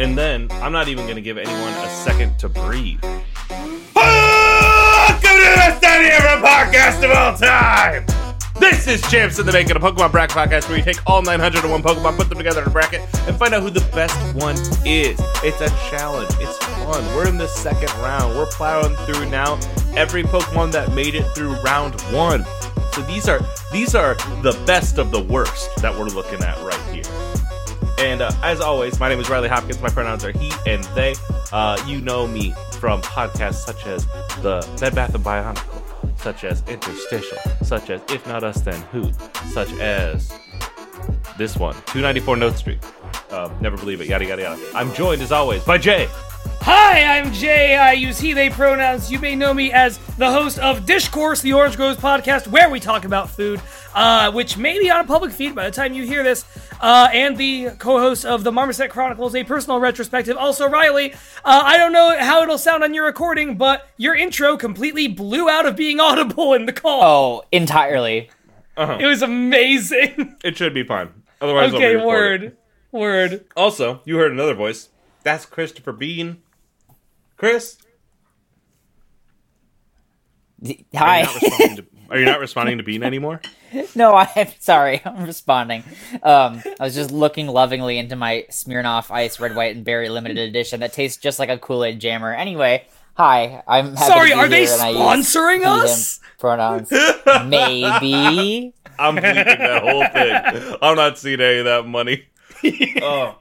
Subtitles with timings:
[0.00, 3.02] And then I'm not even going to give anyone a second to breathe.
[3.02, 3.18] Welcome
[3.96, 8.06] to the best idea a podcast of all time!
[8.60, 11.82] This is Champs in the Making, a Pokemon Bracket podcast where you take all 901
[11.82, 14.54] Pokemon, put them together in a bracket, and find out who the best one
[14.86, 15.18] is.
[15.42, 16.30] It's a challenge.
[16.38, 17.04] It's fun.
[17.16, 18.36] We're in the second round.
[18.36, 19.58] We're plowing through now
[19.96, 22.44] every Pokemon that made it through round one.
[22.92, 23.40] So these are
[23.72, 26.87] these are the best of the worst that we're looking at right.
[27.98, 29.80] And uh, as always, my name is Riley Hopkins.
[29.82, 31.14] My pronouns are he and they.
[31.50, 34.06] Uh, you know me from podcasts such as
[34.42, 39.10] the Bed Bath and Bionicle, such as Interstitial, such as If Not Us Then Who,
[39.50, 40.30] such as
[41.38, 42.78] this one, 294 Note Street.
[43.30, 44.08] Uh, never believe it.
[44.08, 44.62] Yada yada yada.
[44.74, 46.08] I'm joined as always by Jay.
[46.44, 47.76] Hi, I'm Jay.
[47.76, 49.10] I use he, they pronouns.
[49.10, 52.78] You may know me as the host of Dishcourse, the Orange Grows podcast, where we
[52.78, 53.60] talk about food,
[53.94, 56.44] uh, which may be on a public feed by the time you hear this,
[56.80, 60.36] uh, and the co host of the Marmoset Chronicles, a personal retrospective.
[60.36, 64.56] Also, Riley, uh, I don't know how it'll sound on your recording, but your intro
[64.58, 67.02] completely blew out of being audible in the call.
[67.02, 68.30] Oh, entirely.
[68.76, 70.36] It was amazing.
[70.44, 71.10] It should be fine.
[71.40, 72.56] Otherwise, we'll okay, re-record it.
[72.92, 73.32] word.
[73.32, 73.44] Word.
[73.56, 74.88] Also, you heard another voice.
[75.28, 76.38] That's Christopher Bean.
[77.36, 77.76] Chris,
[80.64, 81.20] are you Hi.
[81.20, 83.42] not responding to, are you not responding to Bean anymore?
[83.94, 85.02] no, I'm sorry.
[85.04, 85.84] I'm responding.
[86.22, 90.38] Um, I was just looking lovingly into my Smirnoff Ice Red, White, and Berry limited
[90.38, 92.32] edition that tastes just like a Kool Aid jammer.
[92.32, 93.62] Anyway, hi.
[93.68, 96.20] I'm happy Sorry, to be are they here, and sponsoring he, him us?
[96.38, 96.90] Pronouns.
[96.90, 98.72] Maybe.
[98.98, 100.78] I'm bleeping that whole thing.
[100.80, 102.24] I'm not seeing any of that money.
[103.02, 103.36] oh.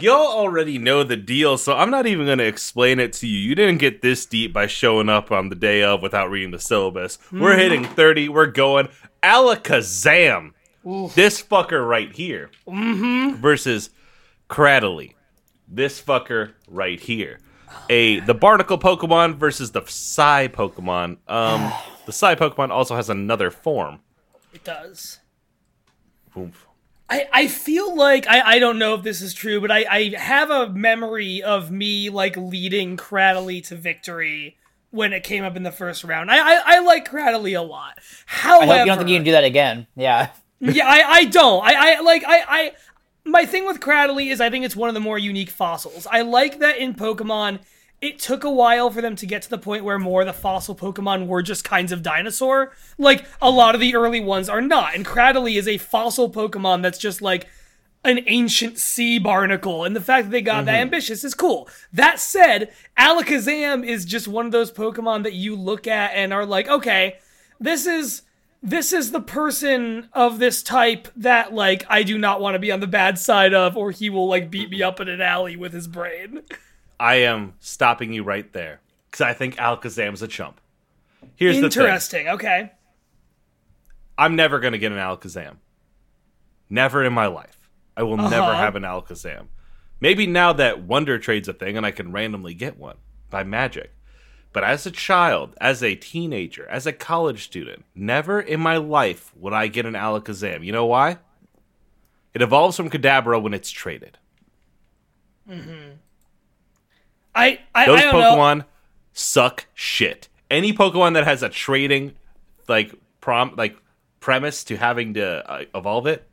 [0.00, 3.36] Y'all already know the deal, so I'm not even going to explain it to you.
[3.36, 6.60] You didn't get this deep by showing up on the day of without reading the
[6.60, 7.18] syllabus.
[7.32, 8.28] We're hitting 30.
[8.28, 8.88] We're going
[9.24, 10.52] Alakazam.
[11.14, 13.90] This fucker right here versus
[14.48, 15.14] Cradily.
[15.66, 17.40] This fucker right here.
[17.90, 21.18] A the Barnacle Pokemon versus the Psi Pokemon.
[21.26, 21.72] Um,
[22.06, 23.98] the Psi Pokemon also has another form.
[24.54, 25.18] It does.
[26.36, 26.67] Oomph.
[27.10, 30.14] I, I feel like I, I don't know if this is true, but I, I
[30.16, 34.56] have a memory of me like leading Cradily to victory
[34.90, 36.30] when it came up in the first round.
[36.30, 37.98] I I, I like Cradily a lot.
[37.98, 39.86] I However, hope you don't think you can do that again.
[39.96, 40.30] Yeah.
[40.60, 41.64] yeah, I, I don't.
[41.64, 42.72] I, I like I, I
[43.24, 46.06] my thing with Cradily is I think it's one of the more unique fossils.
[46.10, 47.60] I like that in Pokemon
[48.00, 50.32] it took a while for them to get to the point where more of the
[50.32, 52.72] fossil Pokemon were just kinds of dinosaur.
[52.96, 54.94] Like a lot of the early ones are not.
[54.94, 57.48] And Cradily is a fossil Pokemon that's just like
[58.04, 60.82] an ancient sea barnacle, and the fact that they got that mm-hmm.
[60.82, 61.68] ambitious is cool.
[61.92, 66.46] That said, Alakazam is just one of those Pokemon that you look at and are
[66.46, 67.18] like, okay,
[67.58, 68.22] this is
[68.62, 72.72] this is the person of this type that like I do not want to be
[72.72, 75.56] on the bad side of, or he will like beat me up in an alley
[75.56, 76.42] with his brain.
[77.00, 80.60] I am stopping you right there because I think Alakazam's a chump.
[81.36, 82.28] Here's the thing: Interesting.
[82.28, 82.72] Okay.
[84.16, 85.56] I'm never gonna get an Alakazam.
[86.68, 87.70] Never in my life.
[87.96, 88.54] I will never Uh-huh.
[88.54, 89.46] have an Alakazam.
[90.00, 92.96] Maybe now that Wonder Trade's a thing and I can randomly get one
[93.30, 93.92] by magic.
[94.52, 99.32] But as a child, as a teenager, as a college student, never in my life
[99.36, 100.64] would I get an Alakazam.
[100.64, 101.18] You know why?
[102.34, 104.18] It evolves from Kadabra when it's traded.
[107.38, 108.36] I I, Those I don't know.
[108.36, 108.64] Pokemon
[109.12, 110.28] suck shit.
[110.50, 112.14] Any Pokemon that has a trading
[112.68, 113.76] like prom like
[114.20, 116.26] premise to having to uh, evolve it,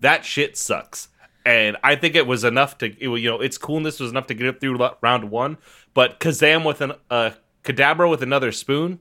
[0.00, 1.08] that shit sucks.
[1.46, 4.34] And I think it was enough to it, you know its coolness was enough to
[4.34, 5.58] get it through round one.
[5.94, 7.30] But Kazam with an uh,
[7.64, 9.00] Kadabra with another spoon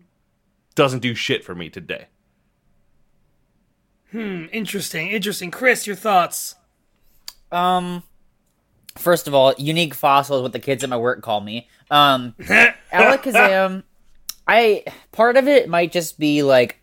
[0.76, 2.08] doesn't do shit for me today.
[4.12, 5.08] Hmm, interesting.
[5.10, 5.52] Interesting.
[5.52, 6.56] Chris, your thoughts?
[7.52, 8.04] Um,
[8.98, 11.68] first of all, unique fossil is what the kids at my work call me.
[11.90, 12.36] Um,
[12.92, 13.84] Alakazam,
[14.48, 16.80] I part of it might just be like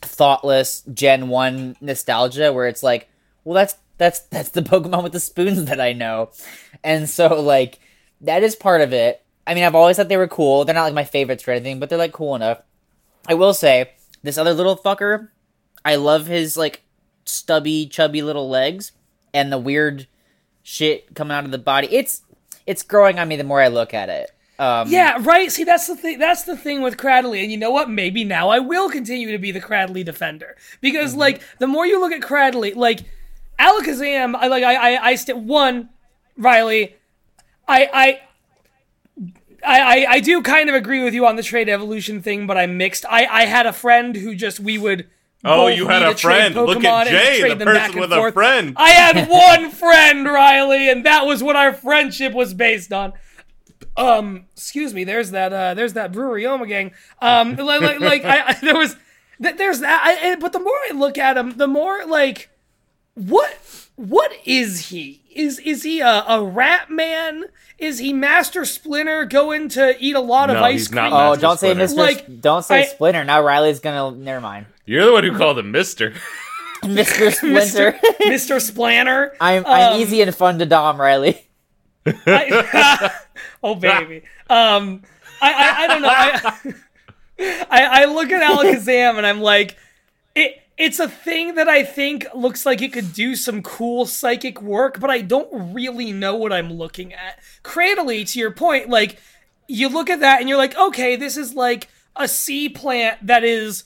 [0.00, 3.08] thoughtless Gen One nostalgia, where it's like,
[3.44, 6.30] well, that's that's that's the Pokemon with the spoons that I know,
[6.82, 7.78] and so like
[8.20, 9.22] that is part of it.
[9.46, 10.64] I mean, I've always thought they were cool.
[10.64, 12.62] They're not like my favorites or anything, but they're like cool enough.
[13.28, 13.92] I will say
[14.22, 15.28] this other little fucker.
[15.84, 16.82] I love his like
[17.24, 18.92] stubby, chubby little legs
[19.34, 20.06] and the weird
[20.62, 21.88] shit coming out of the body.
[21.90, 22.22] It's
[22.66, 24.30] it's growing on me the more I look at it.
[24.58, 25.50] Um, Yeah, right.
[25.50, 26.18] See, that's the thing.
[26.18, 27.90] That's the thing with Cradily, and you know what?
[27.90, 31.98] Maybe now I will continue to be the Cradily defender because, like, the more you
[32.00, 33.00] look at Cradily, like
[33.58, 34.62] Alakazam, I like.
[34.62, 35.88] I I, I st- one
[36.36, 36.96] Riley.
[37.66, 38.20] I I.
[39.64, 42.58] I, I, I do kind of agree with you on the trade evolution thing, but
[42.58, 43.04] I'm mixed.
[43.08, 45.08] I, I had a friend who just we would
[45.44, 46.54] Oh, you had a friend.
[46.54, 48.74] Look at Jay, the person and with a friend.
[48.76, 53.12] I had one friend, Riley, and that was what our friendship was based on.
[53.96, 55.04] Um, excuse me.
[55.04, 55.52] There's that.
[55.52, 56.92] Uh, there's that brewery Ommegang.
[57.20, 58.96] Um, like, like, like I, I, there was,
[59.42, 60.00] th- there's that.
[60.04, 62.48] I, and- but the more I look at him, the more like,
[63.14, 63.58] what,
[63.96, 65.22] what is he?
[65.34, 67.44] Is is he a, a rat man?
[67.78, 71.10] Is he Master Splinter going to eat a lot of ice he's cream?
[71.10, 71.94] not Oh, don't say Splinter.
[71.94, 71.96] Mr.
[71.96, 73.24] Like, don't say I- Splinter.
[73.24, 74.16] Now Riley's gonna.
[74.16, 74.66] Never mind.
[74.84, 76.14] You're the one who called him Mister.
[76.82, 77.32] Mr.
[77.32, 77.92] Splinter.
[78.22, 78.56] Mr.
[78.60, 79.30] Splanter.
[79.40, 81.48] I'm I'm Um, easy and fun to dom, Riley.
[82.06, 83.10] I,
[83.62, 84.22] oh baby.
[84.50, 85.02] Um,
[85.40, 86.08] I, I, I don't know.
[86.08, 89.76] I, I, I look at Alakazam and I'm like,
[90.34, 90.58] it.
[90.78, 94.98] It's a thing that I think looks like it could do some cool psychic work,
[94.98, 97.38] but I don't really know what I'm looking at.
[97.62, 99.20] Cradily, to your point, like
[99.68, 103.44] you look at that and you're like, okay, this is like a sea plant that
[103.44, 103.84] is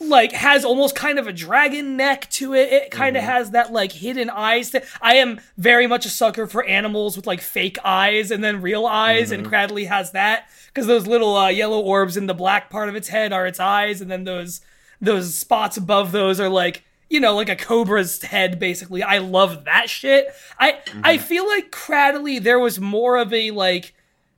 [0.00, 2.72] like has almost kind of a dragon neck to it.
[2.72, 3.32] It kind of mm-hmm.
[3.32, 4.70] has that like hidden eyes.
[4.70, 8.62] That I am very much a sucker for animals with like fake eyes and then
[8.62, 9.52] real eyes, and mm-hmm.
[9.52, 13.08] Cradily has that because those little uh, yellow orbs in the black part of its
[13.08, 14.60] head are its eyes, and then those
[15.00, 19.02] those spots above those are like you know like a cobra's head basically.
[19.02, 20.28] I love that shit.
[20.58, 21.24] I I mm-hmm.
[21.24, 23.94] feel like Cradily there was more of a like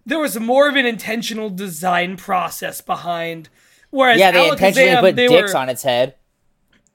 [0.06, 3.48] there was more of an intentional design process behind.
[3.90, 6.14] Whereas Yeah, they intentionally Alakazam, put they dicks were, on its head.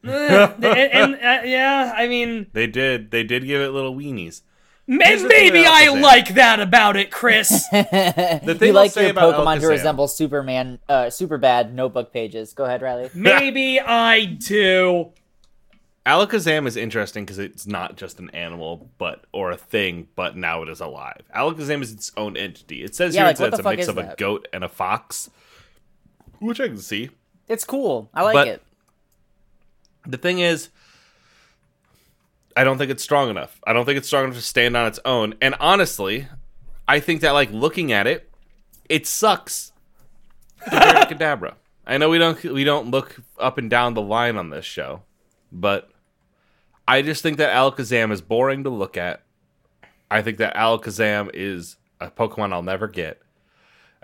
[0.08, 3.10] Eh, and, and, uh, yeah, I mean, They did.
[3.12, 4.42] They did give it little weenies.
[4.88, 7.68] and maybe I like that about it, Chris.
[7.72, 11.74] The You thing I'll like say your about Pokemon to resemble Superman, uh, super bad
[11.74, 12.54] notebook pages.
[12.54, 13.10] Go ahead, Riley.
[13.16, 15.12] maybe I do.
[16.06, 20.62] Alakazam is interesting because it's not just an animal, but or a thing, but now
[20.62, 21.22] it is alive.
[21.36, 22.84] Alakazam is its own entity.
[22.84, 24.70] It says Yeah, here like, it's, it's a mix is of a goat and a
[24.70, 25.32] fox,
[26.46, 27.10] which I can see.
[27.48, 28.10] It's cool.
[28.14, 28.62] I like But- it.
[30.08, 30.70] The thing is,
[32.56, 33.60] I don't think it's strong enough.
[33.66, 35.34] I don't think it's strong enough to stand on its own.
[35.42, 36.28] And honestly,
[36.88, 38.30] I think that like looking at it,
[38.88, 39.72] it sucks.
[40.64, 41.56] compared to Kadabra.
[41.88, 45.04] I know we don't we don't look up and down the line on this show,
[45.52, 45.90] but
[46.88, 49.22] I just think that Alakazam is boring to look at.
[50.10, 53.22] I think that Alakazam is a Pokemon I'll never get.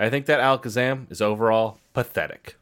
[0.02, 2.56] I think that Alakazam is overall pathetic.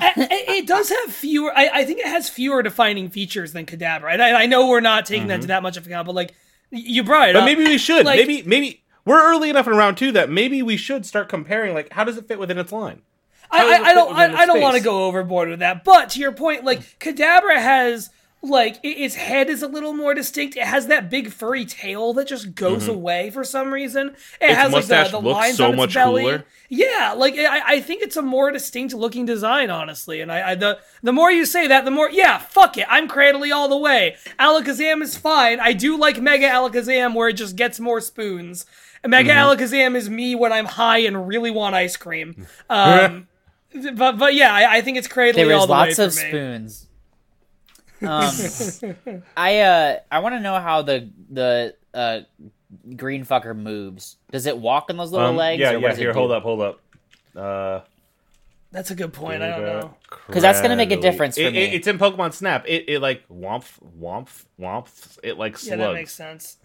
[0.00, 1.52] It does have fewer.
[1.54, 4.12] I, I think it has fewer defining features than Kadabra.
[4.12, 5.48] And I, I know we're not taking that to mm-hmm.
[5.48, 6.34] that much of account, but like
[6.70, 7.44] you brought it But up.
[7.46, 8.06] maybe we should.
[8.06, 11.74] like- maybe maybe we're early enough in round two that maybe we should start comparing.
[11.74, 13.02] Like, how does it fit within its line?
[13.50, 14.14] I, How does it I, I don't.
[14.14, 15.82] I, I don't want to go overboard with that.
[15.82, 18.10] But to your point, like Kadabra has
[18.40, 20.56] like its head is a little more distinct.
[20.56, 24.08] It has that big furry tail that just goes away for some reason.
[24.40, 26.22] It Its has like the, the looks lines so on its much belly.
[26.22, 26.44] cooler.
[26.68, 30.20] Yeah, like I, I think it's a more distinct looking design, honestly.
[30.20, 32.86] And I, I the the more you say that, the more yeah, fuck it.
[32.88, 34.16] I'm Cradily all the way.
[34.38, 35.58] Alakazam is fine.
[35.60, 38.66] I do like Mega Alakazam where it just gets more spoons.
[39.06, 39.62] Mega Mm-hmm.
[39.62, 42.46] Alakazam is me when I'm high and really want ice cream.
[42.68, 43.28] Um,
[43.94, 46.14] but but yeah, I, I think it's Cradily There all is the lots way of
[46.14, 46.28] for me.
[46.28, 46.87] spoons.
[48.00, 48.30] Um,
[49.36, 52.20] I uh, I want to know how the the uh,
[52.96, 54.16] green fucker moves.
[54.30, 55.60] Does it walk on those little Um, legs?
[55.60, 55.96] yeah, or what yeah.
[55.96, 56.80] Here, hold up, hold up.
[57.34, 57.80] Uh,
[58.70, 59.42] That's a good point.
[59.42, 59.94] I don't know.
[60.08, 61.62] 'Cause that's gonna make a difference for It- me.
[61.64, 62.64] it- it's in Pokemon Snap.
[62.68, 63.64] It, it like womp
[64.00, 64.28] womp
[64.60, 64.86] womp.
[65.22, 65.70] It like slugs.
[65.80, 66.58] Yeah, that makes sense.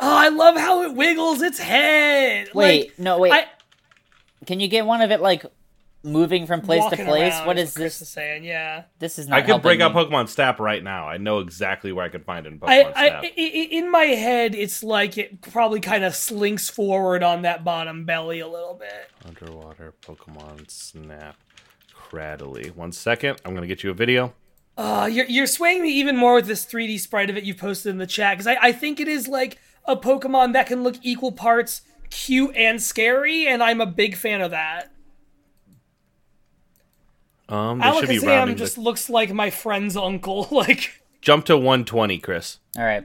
[0.00, 2.48] Oh, I love how it wiggles its head.
[2.54, 3.32] Wait, like, no, wait.
[3.32, 3.46] I,
[4.46, 5.44] Can you get one of it like
[6.02, 7.34] moving from place to place?
[7.34, 8.08] around What is is Chris this?
[8.08, 8.44] is saying?
[8.44, 8.84] Yeah.
[8.98, 9.38] This is not.
[9.38, 9.92] I could break out.
[9.92, 11.08] Pokemon Snap right now.
[11.08, 13.24] I know exactly where I could find it in Pokemon I, Snap.
[13.24, 17.64] I, I- in my head, it's like it probably kind of slinks forward on that
[17.64, 19.10] bottom belly a little bit.
[19.24, 21.36] Underwater Pokemon Snap.
[21.94, 22.74] Cradily.
[22.74, 23.40] One second.
[23.44, 24.34] I'm gonna get you a video.
[24.78, 27.90] Uh, you're, you're swaying me even more with this 3D sprite of it you've posted
[27.90, 30.96] in the chat because I, I think it is like a Pokemon that can look
[31.02, 34.92] equal parts cute and scary, and I'm a big fan of that.
[37.48, 38.56] Um, they should be Alakazam rounding.
[38.56, 40.48] just the- looks like my friend's uncle.
[40.50, 42.58] Like Jump to 120, Chris.
[42.76, 43.04] All right.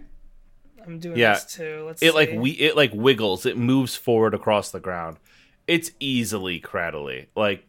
[0.85, 1.33] I'm doing Yeah.
[1.35, 1.83] this too.
[1.87, 3.45] Let's It like we it like wiggles.
[3.45, 5.17] It moves forward across the ground.
[5.67, 7.27] It's easily Cradily.
[7.35, 7.65] Like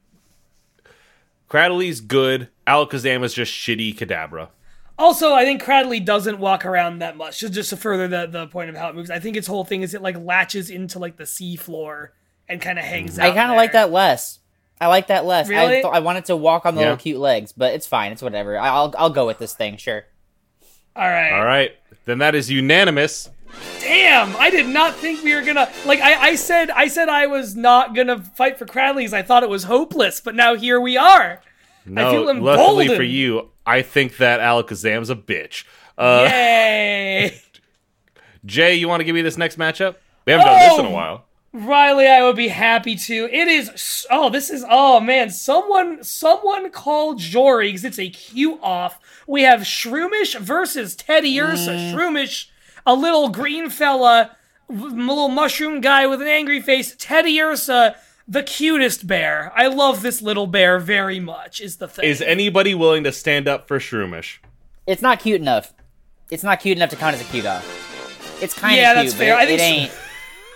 [1.48, 2.48] Cradily's good.
[2.66, 4.48] Alakazam is just shitty Kadabra.
[4.98, 7.40] Also, I think Cradily doesn't walk around that much.
[7.40, 9.64] Just, just to further the, the point of how it moves, I think its whole
[9.64, 12.12] thing is it like latches into like the sea floor
[12.48, 13.26] and kind of hangs out.
[13.30, 14.38] I kind of like that less.
[14.82, 15.48] I like that less.
[15.48, 15.78] Really?
[15.78, 16.86] I, th- I wanted to walk on the Yeah.
[16.88, 18.12] little cute legs, but it's fine.
[18.12, 18.58] It's whatever.
[18.58, 19.76] I- I'll I'll go with this thing.
[19.76, 20.04] Sure.
[20.96, 21.32] All right.
[21.32, 21.70] All right.
[22.04, 23.30] Then that is unanimous.
[23.80, 26.00] Damn, I did not think we were gonna like.
[26.00, 29.12] I, I said I said I was not gonna fight for Cradily's.
[29.12, 31.40] I thought it was hopeless, but now here we are.
[31.84, 35.64] No, feel luckily for you, I think that Alakazam's a bitch.
[35.98, 37.40] Uh, Yay!
[38.46, 39.96] Jay, you want to give me this next matchup?
[40.24, 40.92] We haven't done this in a Oh!
[40.92, 41.24] while.
[41.54, 43.28] Riley, I would be happy to.
[43.30, 44.06] It is.
[44.10, 44.64] Oh, this is.
[44.68, 48.98] Oh man, someone, someone call Jory because it's a cute off.
[49.26, 51.76] We have Shroomish versus Teddiursa.
[51.76, 51.92] Mm.
[51.92, 52.46] Shroomish,
[52.86, 54.34] a little green fella,
[54.70, 56.96] w- little mushroom guy with an angry face.
[56.96, 59.52] Teddiursa, the cutest bear.
[59.54, 61.60] I love this little bear very much.
[61.60, 62.06] Is the thing.
[62.06, 64.38] Is anybody willing to stand up for Shroomish?
[64.86, 65.74] It's not cute enough.
[66.30, 68.40] It's not cute enough to count as a cute off.
[68.42, 69.34] It's kind of Yeah, cute, that's but fair.
[69.34, 69.60] it, I think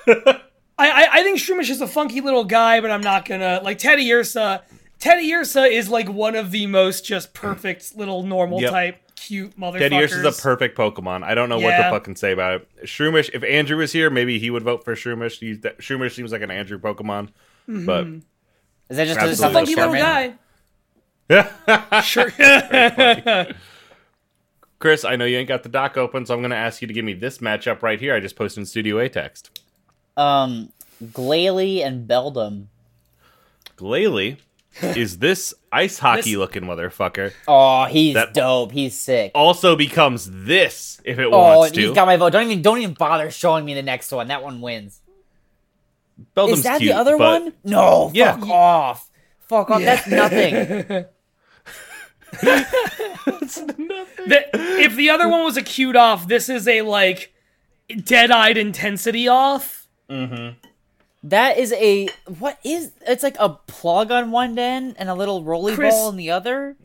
[0.09, 0.31] it so.
[0.33, 0.43] ain't.
[0.79, 3.79] I, I I think Shroomish is a funky little guy, but I'm not gonna like
[3.79, 4.63] Teddiursa.
[4.99, 8.71] Teddy Ursa is like one of the most just perfect little normal Yep.
[8.71, 9.91] type cute motherfuckers.
[9.91, 11.23] Teddiursa is a perfect Pokemon.
[11.23, 12.69] I don't know what to fucking say about it.
[12.85, 15.39] Shroomish, if Andrew was here, maybe he would vote for Shroomish.
[15.39, 17.29] He's, that, Shroomish seems like an Andrew Pokemon.
[17.69, 17.85] Mm-hmm.
[17.85, 18.07] But
[18.89, 19.19] Is that just Absolutely.
[19.19, 20.39] because it sounds like funky little Charmin?
[21.29, 22.01] guy.
[22.03, 22.31] Sure.
[24.79, 26.89] Chris, I know you ain't got the doc open, so I'm going to ask you
[26.89, 28.15] to give me this matchup right here.
[28.15, 29.56] I just posted in Studio A text.
[30.17, 32.67] Um, Glalie and Beldum.
[33.77, 34.39] Glalie
[34.83, 37.33] is this ice hockey This- looking motherfucker.
[37.47, 38.73] Oh, he's That- dope.
[38.73, 39.33] He's sick.
[39.35, 41.81] Also becomes this if it Oh, wants to.
[41.81, 42.31] he's got my vote.
[42.33, 44.29] Don't even don't even bother showing me the next one.
[44.29, 45.01] That one wins.
[46.35, 47.53] Beldum's Is that cute, the other but one?
[47.65, 48.37] No, Yeah.
[48.37, 49.11] fuck off.
[49.49, 49.83] Fuck off.
[49.85, 51.05] That's nothing.
[54.27, 54.49] The-
[54.81, 57.33] if the other one was a cute off, this is a like
[58.05, 59.86] dead-eyed intensity off.
[61.23, 62.09] That is a
[62.39, 62.93] what is?
[63.07, 66.31] It's like a plug on one end and a little rolly Chris- ball on the
[66.31, 66.77] other.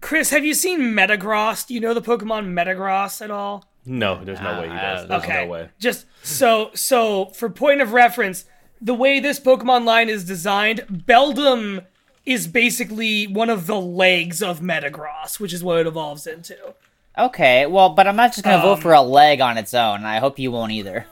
[0.00, 1.66] Chris, have you seen Metagross?
[1.66, 3.66] Do you know the Pokemon Metagross at all?
[3.84, 5.08] No, there's no way he does.
[5.08, 5.44] There's Okay.
[5.44, 5.68] no way.
[5.78, 8.44] Just so so for point of reference,
[8.80, 11.84] the way this Pokemon line is designed, Beldum
[12.24, 16.56] is basically one of the legs of Metagross, which is what it evolves into.
[17.18, 20.04] Okay, well, but I'm not just gonna Um, vote for a leg on its own.
[20.04, 21.06] I hope you won't either.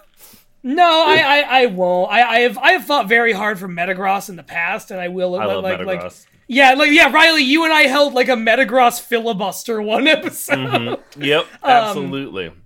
[0.62, 2.10] No, I, I, I won't.
[2.10, 5.08] I, I have I have fought very hard for Metagross in the past, and I
[5.08, 5.38] will.
[5.38, 6.02] I love like, Metagross.
[6.02, 6.12] like
[6.48, 10.98] yeah, like yeah, Riley, you and I held like a Metagross filibuster one episode.
[11.18, 12.46] Yep, Um, absolutely.
[12.46, 12.56] And,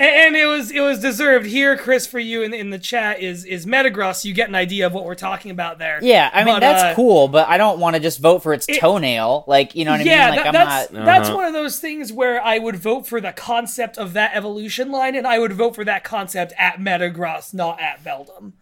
[0.00, 1.46] and it was it was deserved.
[1.46, 4.24] Here, Chris, for you in, in the chat is is Metagross.
[4.24, 5.98] You get an idea of what we're talking about there.
[6.02, 8.52] Yeah, I mean But, that's uh, cool, but I don't want to just vote for
[8.52, 9.44] its toenail.
[9.46, 10.36] Like you know what Yeah, I mean?
[10.36, 11.04] Like that, I'm that's not.
[11.04, 11.36] that's Uh-huh.
[11.36, 15.14] one of those things where I would vote for the concept of that evolution line,
[15.14, 18.52] and I would vote for that concept at Metagross, not at Beldum.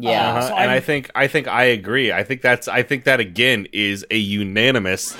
[0.00, 0.28] Yeah.
[0.30, 2.12] Uh-huh, so and I'm- I think I think I agree.
[2.12, 5.16] I think that's I think that again is a unanimous.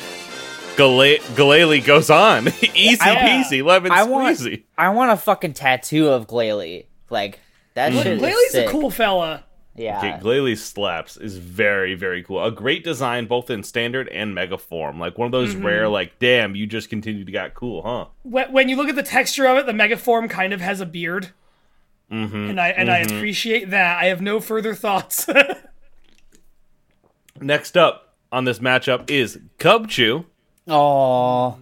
[0.78, 4.38] Gala- Galele goes on, easy I- peasy, lemon I want.
[4.38, 4.62] squeezy.
[4.78, 6.87] I want a fucking tattoo of Glalie.
[7.11, 7.40] Like
[7.75, 8.68] that shit is Glalie sick.
[8.68, 9.44] a cool fella.
[9.75, 9.99] Yeah.
[9.99, 12.42] Okay, Glalie slaps is very very cool.
[12.44, 14.99] A great design both in standard and mega form.
[14.99, 15.66] Like one of those Mm-hmm.
[15.66, 18.06] rare like damn you just continue to got cool, huh?
[18.23, 20.80] When, when you look at the texture of it, the mega form kind of has
[20.80, 21.30] a beard,
[22.11, 24.02] mm-hmm, and I and I appreciate that.
[24.02, 25.28] I have no further thoughts.
[27.40, 30.25] Next up on this matchup is Cubchoo
[30.68, 31.58] Oh.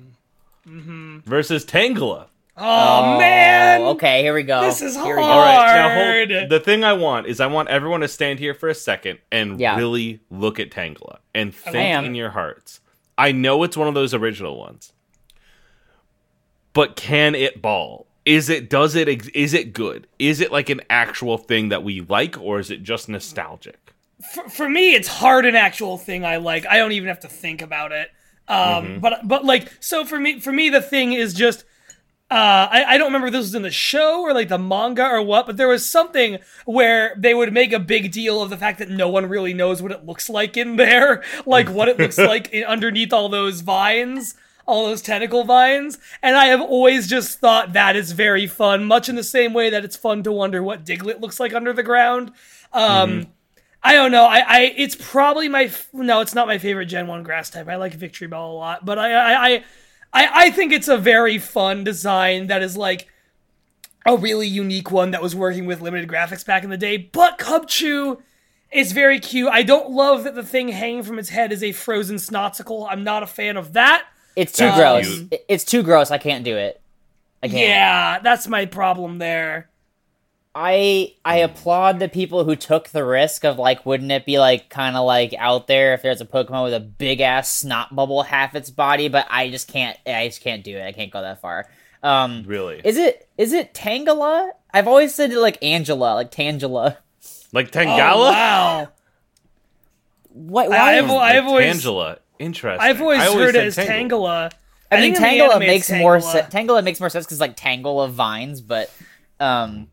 [0.65, 2.27] versus Tangela.
[2.57, 4.63] oh, man, Okay, here we go.
[4.63, 5.23] This is Here we.
[5.23, 6.51] All right, now hold.
[6.51, 9.61] The thing I want is I want everyone to stand here for a second and
[9.61, 9.77] Yeah.
[9.77, 12.05] really look at Tangela and think am.
[12.05, 12.81] in your hearts.
[13.19, 14.93] I know it's one of those original ones,
[16.73, 18.07] but can it ball?
[18.25, 18.69] Is it?
[18.69, 19.09] Does it?
[19.37, 20.07] Is it good?
[20.19, 23.93] Is it like an actual thing that we like, or is it just nostalgic?
[24.33, 26.67] for, for me, it's hard an actual thing I like.
[26.67, 28.11] I don't even have to think about it.
[28.49, 29.01] Um, Mm-hmm.
[29.01, 31.65] but but like so for me for me the thing is just
[32.29, 35.05] uh, I, I don't remember if this was in the show or like the manga
[35.07, 38.57] or what, but there was something where they would make a big deal of the
[38.57, 42.01] fact that no one really knows what it looks like in there, like what it
[42.01, 44.35] looks like in, underneath all those vines,
[44.67, 45.99] all those tentacle vines.
[46.21, 49.71] And I have always just thought that is very fun, much in the same way
[49.71, 52.33] that it's fun to wonder what Diglett looks like under the ground.
[52.73, 53.29] Um,
[53.83, 54.25] I don't know.
[54.25, 57.69] I, I it's probably my no, it's not my favorite Gen One grass type.
[57.69, 59.65] I like Victreebel a lot, but I I I
[60.13, 63.07] I, think it's a very fun design that is like
[64.07, 66.97] a really unique one that was working with limited graphics back in the day.
[66.97, 68.23] But Cubchoo
[68.73, 69.49] is very cute.
[69.51, 72.87] I don't love that the thing hanging from its head is a frozen snotsicle.
[72.91, 74.07] I'm not a fan of that.
[74.37, 75.41] It's too That's gross.
[75.49, 76.11] It's too gross.
[76.11, 76.81] I can't do it.
[77.43, 77.61] I can't.
[77.61, 79.69] Yeah, that's my problem there.
[80.59, 84.71] I I applaud the people who took the risk of like, wouldn't it be like
[84.71, 88.23] kind of like out there if there's a Pokemon with a big ass snot bubble
[88.23, 89.09] half its body?
[89.09, 89.99] But I just can't.
[90.07, 90.83] I just can't do it.
[90.87, 91.67] I can't go that far.
[92.03, 94.51] Um, Really, is it is it Tangela?
[94.73, 96.97] I've always said it like Angela, like Tangela.
[97.53, 98.31] like Oh, Tangala?
[98.33, 98.89] wow.
[100.31, 100.67] What?
[100.67, 100.99] I- Why?
[100.99, 102.19] I've, is- I've always Tangela.
[102.39, 102.87] Interesting.
[102.87, 104.53] I've always, I heard it as Tangela.
[104.91, 106.33] I mean, think in the Tangela makes more Tangela.
[106.33, 106.55] sense.
[106.55, 108.91] Tangela makes more sense because like tangle of vines, but
[109.41, 109.89] um,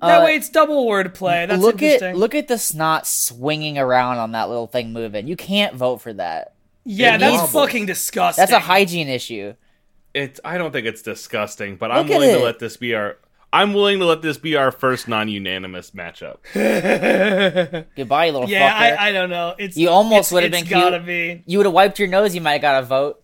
[0.00, 1.48] That uh, way, it's double wordplay.
[1.48, 2.10] That's look interesting.
[2.10, 5.26] at look at the snot swinging around on that little thing moving.
[5.26, 6.54] You can't vote for that.
[6.84, 8.42] yeah, it that's fucking disgusting.
[8.42, 9.54] That's a hygiene issue.
[10.14, 10.40] It's.
[10.44, 13.18] I don't think it's disgusting, but I'm Look at willing to let this be our.
[13.52, 16.36] I'm willing to let this be our first non-unanimous matchup.
[17.96, 18.98] Goodbye, you little Yeah, fucker.
[18.98, 19.54] I, I don't know.
[19.58, 20.78] It's You almost would've been cute.
[20.78, 21.42] gotta be.
[21.46, 22.34] you would have wiped your nose.
[22.34, 23.22] You might have got a vote.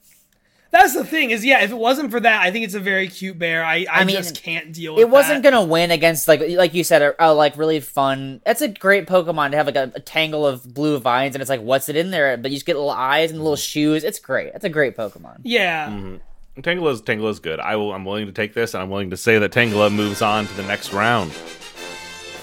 [0.75, 1.63] That's the thing is, yeah.
[1.63, 3.65] If it wasn't for that, I think it's a very cute bear.
[3.65, 5.51] I, I, I mean, just can't deal with It wasn't that.
[5.53, 8.41] gonna win against like like you said a, a like really fun.
[8.45, 11.49] That's a great Pokemon to have like a, a tangle of blue vines and it's
[11.49, 12.37] like what's it in there?
[12.37, 14.03] But you just get little eyes and little shoes.
[14.03, 14.53] It's great.
[14.53, 15.43] It's a great Pokemon.
[15.45, 15.89] Yeah.
[15.91, 16.61] Mm-hmm.
[16.61, 17.61] Tangela's Tangela's good.
[17.61, 17.93] I will.
[17.93, 20.55] I'm willing to take this, and I'm willing to say that Tangela moves on to
[20.55, 21.33] the next round.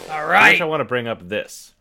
[0.09, 0.59] All right.
[0.59, 1.73] I I want to bring up this.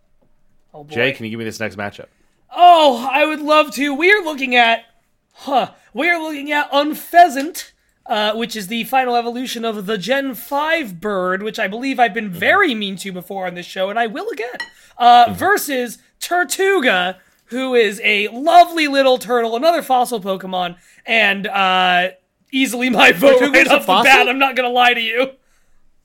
[0.72, 0.94] Oh, boy.
[0.94, 2.06] Jay, can you give me this next matchup?
[2.54, 3.94] Oh, I would love to.
[3.94, 4.84] We are looking at,
[5.32, 5.72] huh?
[5.94, 7.72] We are looking at Unfezant,
[8.06, 12.14] uh, which is the final evolution of the Gen Five bird, which I believe I've
[12.14, 14.56] been very mean to before on this show, and I will again.
[14.98, 22.10] Uh, versus Tirtouga, who is a lovely little turtle, another fossil Pokemon, and uh,
[22.52, 24.28] easily my vote Tirtouga's right off the bat.
[24.28, 25.32] I'm not gonna lie to you.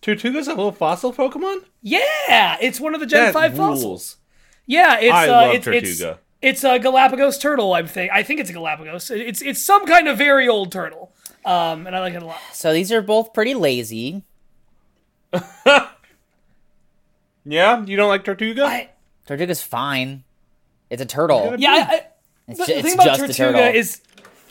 [0.01, 1.65] Tirtouga's a little fossil Pokemon.
[1.82, 3.82] Yeah, it's one of the Gen That Five rules.
[3.82, 4.17] fossils.
[4.67, 6.12] Yeah, it's I uh, love it's Tirtouga.
[6.12, 6.20] it's
[6.63, 7.73] a Galapagos turtle.
[7.73, 9.09] I'm think I think it's a Galapagos.
[9.11, 11.11] It's it's some kind of very old turtle.
[11.43, 12.39] Um, and I like it a lot.
[12.53, 14.23] So these are both pretty lazy.
[17.45, 18.63] Yeah, you don't like Tirtouga?
[18.65, 18.89] I,
[19.27, 20.23] Tirtouga's fine.
[20.89, 21.55] It's a turtle.
[21.57, 22.07] yeah, I, I,
[22.47, 23.75] It's, the, ju- the it's thing about just a Tirtouga turtle.
[23.75, 24.01] is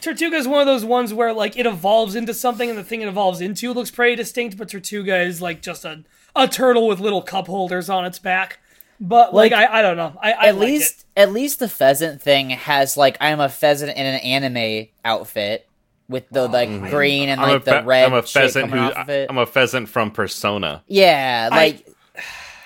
[0.01, 3.01] Tirtouga is one of those ones where like it evolves into something, and the thing
[3.03, 4.57] it evolves into looks pretty distinct.
[4.57, 6.05] But Tirtouga is like just a
[6.37, 8.59] a turtle with little cup holders on its back.
[9.01, 10.17] But like, Like, I, I don't know.
[10.23, 13.97] I, I at like least at least the pheasant thing has like I'm a pheasant
[13.97, 15.69] in an anime outfit
[16.09, 18.85] with the like green and I'm, like a the fe- red I'm a pheasant coming
[18.85, 19.31] who off of it.
[19.31, 20.83] I'm a pheasant from Persona.
[20.87, 21.87] yeah, like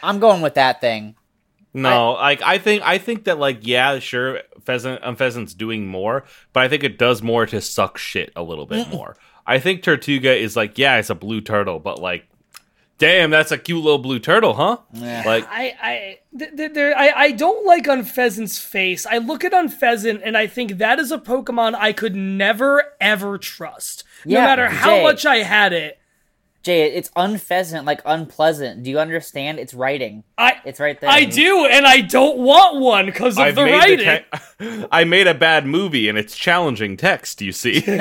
[0.02, 1.14] I'm going with that thing.
[1.74, 6.24] No, like I think I think that like yeah, sure, pheasant um, pheasant's doing more,
[6.52, 9.16] but I think it does more to suck shit a little bit more.
[9.46, 12.28] I think Tirtouga is like yeah, it's a blue turtle, but like,
[12.98, 14.78] damn, that's a cute little blue turtle, huh?
[14.92, 15.22] Yeah.
[15.24, 19.06] Like I I th- th- there I, I don't like Unfezant's face.
[19.06, 23.38] I look at Unfezant and I think that is a Pokemon I could never ever
[23.38, 24.04] trust.
[24.24, 25.02] yeah, No matter how Jay.
[25.02, 25.98] much I had it.
[26.64, 28.82] Jay, it's unpheasant, like unpleasant.
[28.82, 29.58] Do you understand?
[29.58, 30.24] It's writing.
[30.36, 31.08] I It's right there.
[31.08, 34.22] I do, and I don't want one because of I've the made writing.
[34.58, 37.40] the te- I made a bad movie and it's challenging text.
[37.40, 37.94] You see, You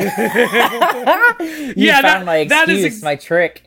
[1.75, 3.63] yeah, found that- my that is excuse, ex- my trick.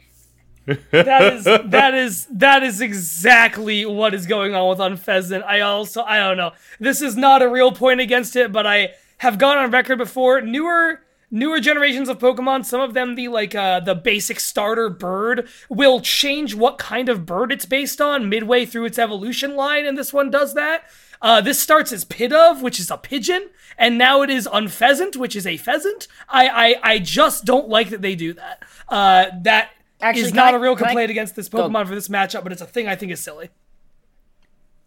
[0.90, 5.44] That is that is that is exactly what is going on with Unfezant.
[5.44, 6.52] I also I don't know.
[6.78, 10.40] This is not a real point against it, but I have gone on record before.
[10.40, 15.48] Newer newer generations of Pokemon, some of them the like uh the basic starter bird
[15.68, 19.96] will change what kind of bird it's based on midway through its evolution line, and
[19.96, 20.84] this one does that.
[21.22, 25.36] Uh, this starts as Pidove, which is a pigeon, and now it is Unfezant, which
[25.36, 26.08] is a pheasant.
[26.28, 28.62] I I, I just don't like that they do that.
[28.88, 29.70] Uh, that
[30.02, 32.42] Actually, is not I- a real can I- complaint against this Pokemon for this matchup,
[32.42, 33.50] but it's a thing I think is silly.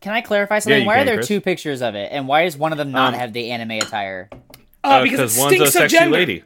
[0.02, 0.82] Can I clarify something?
[0.82, 1.28] you why can, are there Chris.
[1.28, 3.72] two pictures of it, and why does one of them not Um, have the anime
[3.72, 4.30] attire?
[4.84, 6.18] Uh, because it one's a stinks of sexy gender.
[6.18, 6.44] lady.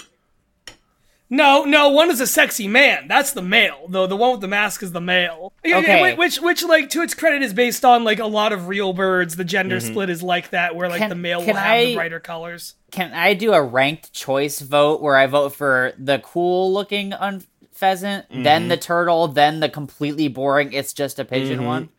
[1.30, 3.10] No, no, one is a sexy man.
[3.10, 3.88] That's the male.
[3.90, 5.52] Though the one with the mask is the male.
[5.66, 6.14] Yeah, yeah, Okay.
[6.16, 9.36] Which, which, like, to its credit, is based on like a lot of real birds.
[9.36, 9.92] The gender Mm-hmm.
[9.92, 12.76] split is like that, where like Can- the male can will have the brighter colors.
[12.92, 17.44] Can I do a ranked choice vote where I vote for the cool looking un-
[17.78, 18.44] pheasant, Mm-hmm.
[18.44, 21.68] then the turtle, then the completely boring it's just a pigeon Mm-hmm.
[21.68, 21.90] one?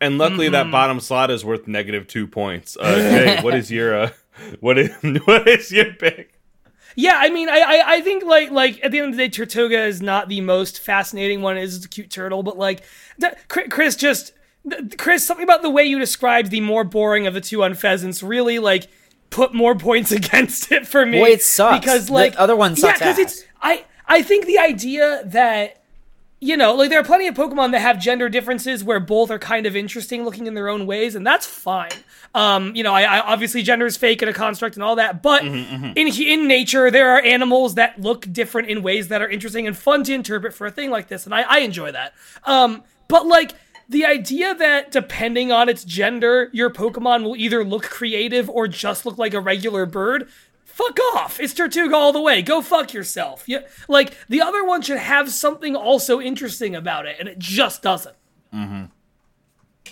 [0.00, 0.52] And luckily, Mm-hmm.
[0.54, 2.76] that bottom slot is worth negative two points.
[2.80, 4.10] Uh, Jay, what is your uh,
[4.60, 4.90] what is
[5.24, 6.34] what is your pick?
[6.96, 9.30] Yeah, I mean, I, I, I think like like at the end of the day,
[9.44, 11.56] Tirtouga is not the most fascinating one.
[11.56, 12.82] It is a cute turtle, but like
[13.20, 14.32] th- Chris just
[14.68, 18.26] th- Chris something about the way you described the more boring of the two Unfezants
[18.28, 18.88] really like
[19.30, 21.20] put more points against it for me.
[21.20, 21.78] Well, it sucks.
[21.80, 23.44] because The like other one yeah, sucks because it's.
[23.62, 25.76] I I think the idea that
[26.42, 29.38] you know, like there are plenty of Pokemon that have gender differences where both are
[29.38, 31.90] kind of interesting looking in their own ways, and that's fine.
[32.34, 35.22] Um, you know, I, I obviously gender is fake and a construct and all that,
[35.22, 39.66] but in in nature there are animals that look different in ways that are interesting
[39.66, 42.14] and fun to interpret for a thing like this, and I, I enjoy that.
[42.44, 43.52] Um, but like
[43.90, 49.04] the idea that depending on its gender, your Pokemon will either look creative or just
[49.04, 50.28] look like a regular bird.
[50.72, 51.40] Fuck off!
[51.40, 52.42] It's Tirtouga all the way.
[52.42, 53.44] Go fuck yourself.
[53.46, 57.82] Yeah, like the other one should have something also interesting about it, and it just
[57.82, 58.16] doesn't.
[58.54, 58.84] Mm-hmm.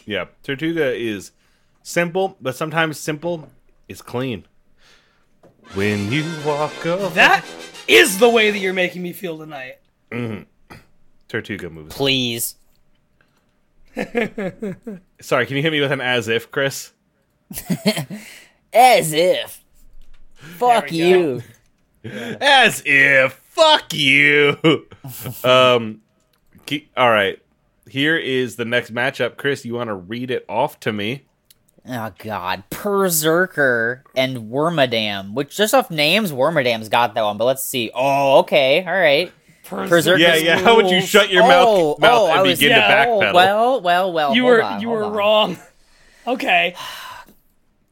[0.07, 1.33] Yeah, Tirtouga is
[1.83, 3.51] simple, but sometimes simple
[3.89, 4.47] is clean.
[5.75, 7.15] When you walk over.
[7.15, 7.45] That
[7.87, 9.79] is the way that you're making me feel tonight.
[10.11, 10.77] Mm-hmm.
[11.29, 11.95] Tirtouga moves.
[11.95, 12.57] Please.
[15.21, 16.93] Sorry, can you hit me with an as if, Chris?
[18.73, 19.65] As if.
[20.39, 21.05] Fuck we go.
[21.07, 21.43] you.
[22.41, 23.35] As if.
[23.35, 24.57] Fuck you.
[25.45, 26.01] um.
[26.67, 27.41] ke- all right.
[27.89, 29.65] Here is the next matchup, Chris.
[29.65, 31.25] You want to read it off to me?
[31.89, 32.65] Oh god.
[32.71, 35.33] Perrserker and Wormadam.
[35.33, 37.91] Which just off names, Wormadam's got that one, but let's see.
[37.95, 38.85] Oh, okay.
[38.87, 39.33] Alright.
[39.65, 40.19] Perrserker.
[40.19, 40.59] Yeah, yeah.
[40.61, 43.11] How would you shut your Oh, mouth, mouth oh, I and was- begin yeah, to
[43.11, 43.33] Oh, backpedal?
[43.35, 44.35] well, well, well.
[44.35, 45.13] You hold were on, you were on.
[45.15, 45.59] wrong.
[46.27, 46.75] Okay.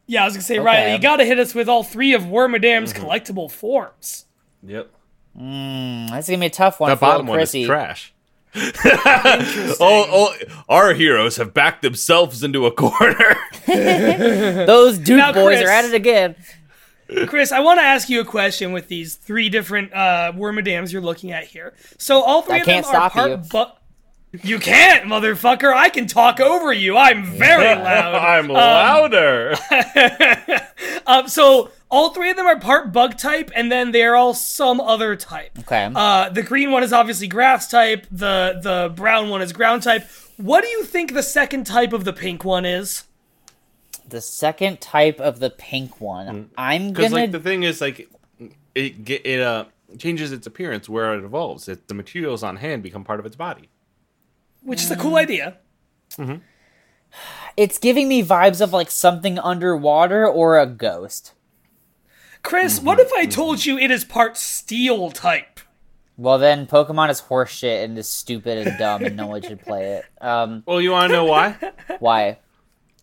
[0.06, 0.92] Yeah, I was gonna say, Riley, Okay.
[0.94, 3.04] you gotta hit us with all three of Wormadam's Mm-hmm.
[3.04, 4.26] collectible forms.
[4.62, 4.90] yep.
[5.38, 8.12] Mm, that's gonna be a tough one The bottom one is trash.
[8.54, 10.34] oh, oh,
[10.68, 13.36] our heroes have backed themselves into a corner.
[13.66, 15.68] Those Duke Now, boys Chris.
[15.68, 16.36] are at it again.
[17.26, 21.02] Chris, I want to ask you a question with these three different uh, Wormadams you're
[21.02, 21.74] looking at here.
[21.98, 23.36] So all three I of them can't are stop part you.
[23.36, 23.64] bu-
[24.42, 25.72] You can't, motherfucker.
[25.72, 26.96] I can talk over you.
[26.96, 28.14] I'm very loud.
[28.14, 29.54] I'm louder.
[31.08, 34.80] Um, so all three of them are part bug type, and then they're all some
[34.80, 35.56] other type.
[35.60, 35.88] Okay.
[35.94, 38.06] Uh, the green one is obviously grass type.
[38.10, 40.04] The the brown one is ground type.
[40.36, 43.04] What do you think the second type of the pink one is?
[44.08, 46.50] the second type of the pink one.
[46.58, 48.08] I'm Because gonna like the thing is like
[48.74, 49.66] it it uh
[49.98, 51.68] changes its appearance where it evolves.
[51.68, 53.68] It, the materials on hand become part of its body.
[54.66, 55.56] Which is a cool idea.
[57.56, 61.32] it's giving me vibes of like something underwater or a ghost.
[62.42, 65.60] Chris, what if I told you it is part steel type?
[66.16, 69.94] Well then Pokemon is horseshit and is stupid and dumb and no one should play
[69.94, 70.04] it.
[70.20, 71.56] Um Well, you want to know why?
[71.98, 72.38] why?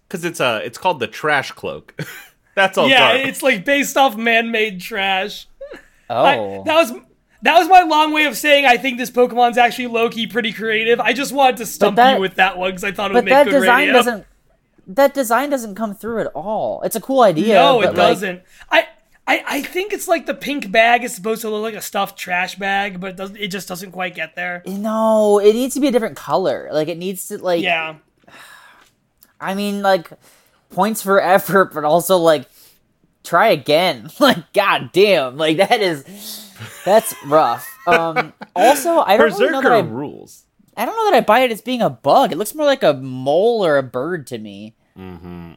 [0.08, 1.96] Because it's uh it's called the trash cloak.
[2.56, 2.88] That's all.
[2.88, 3.28] yeah, dark.
[3.28, 5.48] it's like based off man-made trash.
[6.10, 6.24] Oh.
[6.26, 6.94] I- that was
[7.44, 11.00] that was my long way of saying I think this Pokemon's actually low-key pretty creative.
[11.00, 13.20] I just wanted to stump that- you with that one because I thought it would
[13.20, 13.94] but make that good design radio.
[13.94, 14.26] doesn't
[14.88, 16.82] that design doesn't come through at all.
[16.82, 17.56] It's a cool idea.
[17.56, 18.42] No, it like, doesn't.
[18.70, 18.88] I,
[19.26, 22.18] I I think it's like the pink bag is supposed to look like a stuffed
[22.18, 23.38] trash bag, but it doesn't.
[23.38, 24.62] It just doesn't quite get there.
[24.66, 26.70] no, it needs to be a different color.
[26.72, 27.96] Like it needs to like Yeah.
[29.40, 30.10] I mean, like
[30.70, 32.46] points for effort, but also like
[33.24, 34.10] try again.
[34.20, 36.04] Like, god damn, like that is
[36.86, 37.68] that's rough.
[37.88, 40.44] Um, also, I don't really know Perrserker that I, rules.
[40.78, 42.32] I don't know that I buy it as being a bug.
[42.32, 44.76] It looks more like a mole or a bird to me.
[44.96, 45.56] Yeah,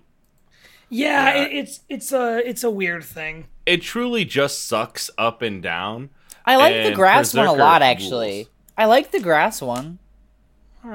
[0.89, 1.33] Yeah.
[1.35, 3.47] It, it's it's a it's a weird thing.
[3.65, 6.11] It truly just sucks up and down.
[6.45, 7.91] I like the And grass one a Perrserker lot, rules.
[7.91, 8.49] actually.
[8.79, 9.99] I like the grass one.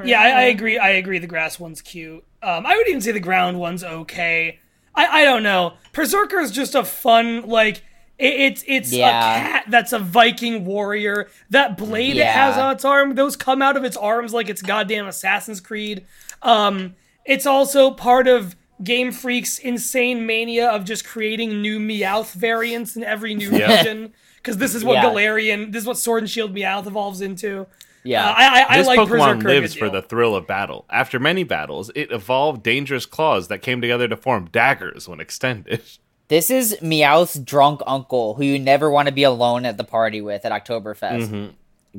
[0.06, 0.78] Yeah, I, I agree.
[0.78, 1.20] I agree.
[1.20, 2.24] The grass one's cute.
[2.42, 4.60] Um, I would even say the ground one's okay.
[4.96, 5.74] I I don't know.
[5.94, 7.84] Berserker is just a fun like.
[8.22, 9.10] It, it's it's Yeah.
[9.10, 11.30] a cat that's a Viking warrior.
[11.50, 14.62] That blade it has on its arm, those come out of its arms like it's
[14.62, 16.06] goddamn Assassin's Creed.
[16.44, 22.96] Um, it's also part of Game Freak's insane mania of just creating new Meowth variants
[22.96, 23.78] in every new Yeah.
[23.78, 24.14] region.
[24.38, 25.06] Because this is what Yeah.
[25.06, 27.68] Galarian, this is what Sword and Shield Meowth evolves into.
[28.04, 28.28] Yeah.
[28.28, 30.86] Uh, I, I, I This like Pokemon Perrserker lives for the thrill of battle.
[30.90, 35.82] After many battles, it evolved dangerous claws that came together to form daggers when extended.
[36.32, 40.22] This is Meowth's drunk uncle who you never want to be alone at the party
[40.22, 41.28] with at Oktoberfest.
[41.28, 41.48] Mm-hmm.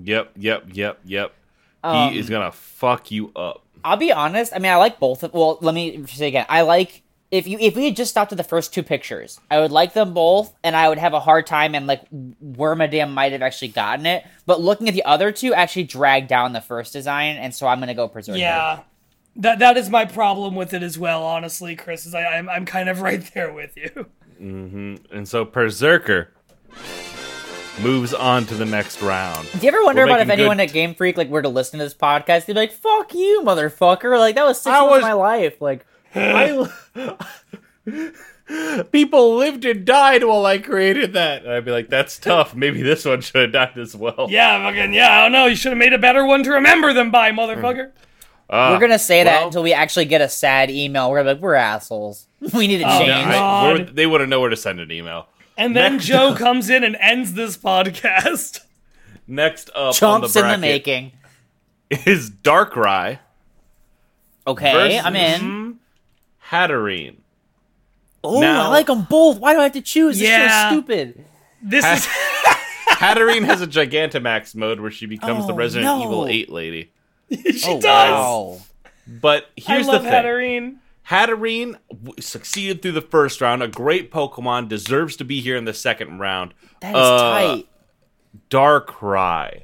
[0.02, 1.34] Yep, yep, yep, yep.
[1.84, 3.62] Um, he is gonna fuck you up.
[3.84, 4.54] I'll be honest.
[4.54, 5.34] I mean, I like both of.
[5.34, 6.46] Well, let me say again.
[6.48, 9.60] I like if you if we had just stopped at the first two pictures, I
[9.60, 11.74] would like them both, and I would have a hard time.
[11.74, 15.84] And like Wormadam might have actually gotten it, but looking at the other two, actually
[15.84, 18.38] dragged down the first design, and so I'm gonna go Perrserker.
[18.38, 18.80] Yeah,
[19.36, 21.22] that that is my problem with it as well.
[21.22, 24.06] Honestly, Chris, is I, I'm I'm kind of right there with you.
[24.42, 25.14] Mm-hmm.
[25.16, 26.28] And so Perrserker
[27.80, 29.48] moves on to the next round.
[29.52, 31.48] Do you ever wonder We're about if anyone good- at Game Freak like were to
[31.48, 32.46] listen to this podcast?
[32.46, 35.12] They'd be like, "Fuck you, motherfucker!" Like that was six I months was- of my
[35.14, 35.60] life.
[35.60, 36.68] Like, I,
[38.90, 41.44] people lived and died while I created that.
[41.44, 42.54] And I'd be like, that's tough.
[42.54, 44.26] Maybe this one should have died as well.
[44.28, 45.10] Yeah, fucking yeah.
[45.10, 45.46] I don't know.
[45.46, 47.90] You should have made a better one to remember them by, motherfucker.
[47.92, 47.98] Hmm.
[48.54, 51.10] Ah, we're gonna say that well- until we actually get a sad email.
[51.10, 52.26] We're like, we're assholes.
[52.54, 53.08] we need to Oh, change.
[53.08, 55.26] Yeah, I- they wouldn't know where to send an email.
[55.56, 58.60] And then Next- Joe comes in and ends this podcast.
[59.26, 61.12] Next up Chumps on in the the making.
[61.90, 63.18] is Darkrai
[64.46, 65.78] Okay, I'm in.
[66.50, 67.16] Hatterene.
[68.24, 69.38] Oh, Now- I like them both.
[69.38, 70.18] Why do I have to choose?
[70.18, 70.68] This Yeah.
[70.70, 71.24] show's stupid.
[71.62, 72.06] This is
[72.90, 76.02] Hatterene has a Gigantamax mode where she becomes the Oh, Resident no.
[76.04, 76.91] Evil 8 lady.
[77.52, 77.82] she Oh, does.
[77.82, 78.58] wow.
[79.06, 80.22] But I here's love the thing.
[80.24, 80.76] Hatterene.
[81.08, 83.62] Hatterene w- succeeded through the first round.
[83.62, 86.54] A great Pokemon deserves to be here in the second round.
[86.80, 87.18] That is Uh,
[87.56, 87.66] tight.
[88.50, 89.62] Darkrai.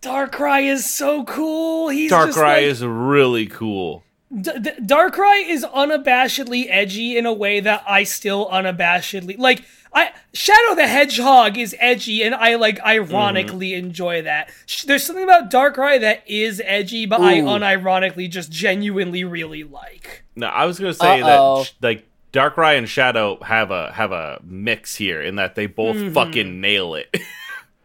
[0.00, 1.88] Darkrai is so cool.
[1.88, 4.02] He's just Darkrai like, is really cool.
[4.34, 9.62] D- D- Darkrai is unabashedly edgy in a way that I still unabashedly like.
[9.94, 14.50] I Shadow the Hedgehog is edgy, and I like ironically enjoy that.
[14.86, 20.24] There's something about Darkrai that is edgy, but I unironically just genuinely really like.
[20.34, 21.58] No, I was gonna say Uh-oh.
[21.58, 25.66] that sh- like Darkrai and Shadow have a have a mix here in that they
[25.66, 26.14] both Mm-hmm.
[26.14, 27.14] fucking nail it.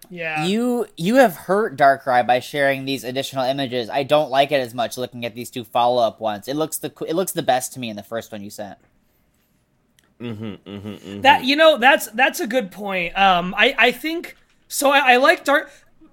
[0.10, 3.90] Yeah, You you have hurt Darkrai by sharing these additional images.
[3.90, 6.48] I don't like it as much looking at these two follow up ones.
[6.48, 8.78] It looks the it looks the best to me in the first one you sent.
[10.20, 11.22] Mm-hmm, mm-hmm, mm-hmm.
[11.22, 13.18] that you know that's that's a good point.
[13.18, 14.36] Um, I I think
[14.68, 14.90] so.
[14.90, 15.70] I, I like Dark.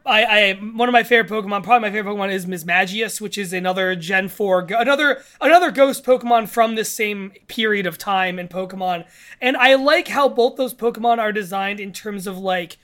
[0.06, 3.54] I, I one of my favorite Pokemon, probably my favorite Pokemon is Mismagius, which is
[3.54, 9.06] another Gen Four, another another Ghost Pokemon from this same period of time in Pokemon.
[9.40, 12.76] And I like how both those Pokemon are designed in terms of like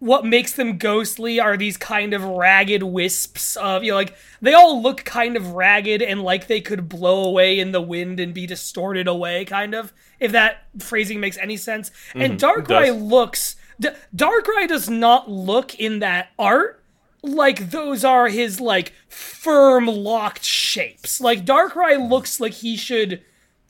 [0.00, 4.54] what makes them ghostly are these kind of ragged wisps of you know like they
[4.54, 8.32] all look kind of ragged and like they could blow away in the wind and
[8.32, 11.90] be distorted away kind of if that phrasing makes any sense.
[12.14, 12.60] And mm-hmm.
[12.60, 16.82] darkrai looks D- darkrai does not look in that art
[17.22, 21.20] like those are his like firm locked shapes.
[21.20, 23.22] Like darkrai looks like he should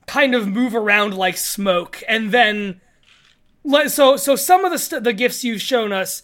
[0.07, 2.81] kind of move around like smoke and then
[3.89, 6.23] so so some of the st- the gifts you've shown us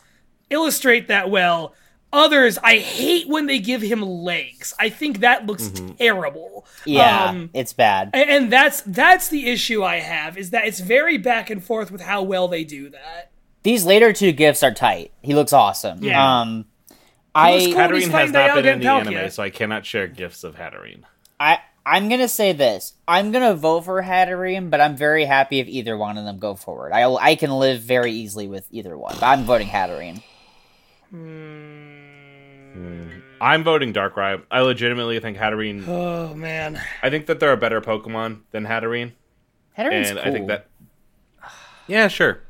[0.51, 1.75] illustrate that well.
[2.13, 4.73] Others, I hate when they give him legs.
[4.79, 6.65] I think that looks terrible.
[6.85, 8.11] Yeah, Um, it's bad.
[8.15, 11.91] a- and that's that's the issue I have is that it's very back and forth
[11.91, 13.33] with how well they do that.
[13.65, 15.11] These later two gifts are tight.
[15.23, 16.05] He looks awesome.
[16.05, 16.41] Yeah.
[16.41, 16.67] Um,
[17.35, 19.07] I Cool, Hatterene has not been in the Palkia.
[19.17, 21.03] anime, so I cannot share gifts of Hatterene.
[21.41, 22.95] I I'm gonna say this.
[23.07, 26.55] I'm gonna vote for Hatterene, but I'm very happy if either one of them go
[26.55, 26.93] forward.
[26.93, 29.15] I I can live very easily with either one.
[29.21, 30.23] But I'm voting Hatterene.
[33.41, 34.43] I'm voting Darkrai.
[34.51, 35.87] I legitimately think Hatterene.
[35.89, 36.81] Oh man.
[37.03, 39.13] I think that there are better Pokemon than Hatterene,
[39.77, 40.29] Hatterene's and cool.
[40.29, 40.69] I think that.
[41.87, 42.41] Yeah, sure.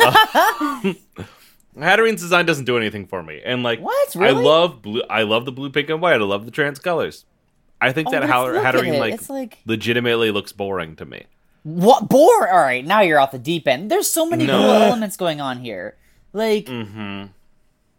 [0.00, 0.94] Uh,
[1.78, 4.14] Hatterene's design doesn't do anything for me, and like What?
[4.14, 4.28] Really?
[4.40, 5.02] I love blue.
[5.10, 6.14] I love the blue, pink, and white.
[6.14, 7.26] I love the trans colors.
[7.82, 11.04] I think Oh, that let's Hatter- look at Hatterene like, like- legitimately looks boring to
[11.04, 11.24] me.
[11.64, 12.48] What bore?
[12.50, 13.90] All right, now you're off the deep end.
[13.90, 14.58] There's so many No.
[14.58, 15.96] cool elements going on here.
[16.32, 17.24] Like, Mm-hmm.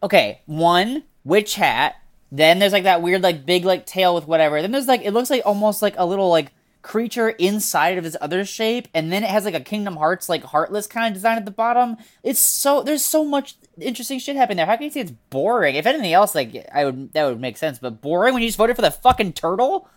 [0.02, 1.96] okay, one witch hat.
[2.32, 4.62] Then there's like that weird like big like tail with whatever.
[4.62, 8.18] Then there's like it looks like almost like a little like creature inside of his
[8.20, 11.38] other shape, and then it has like a Kingdom Hearts like heartless kind of design
[11.38, 11.96] at the bottom.
[12.24, 14.66] It's so there's so much interesting shit happened there.
[14.66, 15.76] How can you say it's boring?
[15.76, 18.58] If anything else, like I would that would make sense, but boring when you just
[18.58, 19.88] voted for the fucking turtle.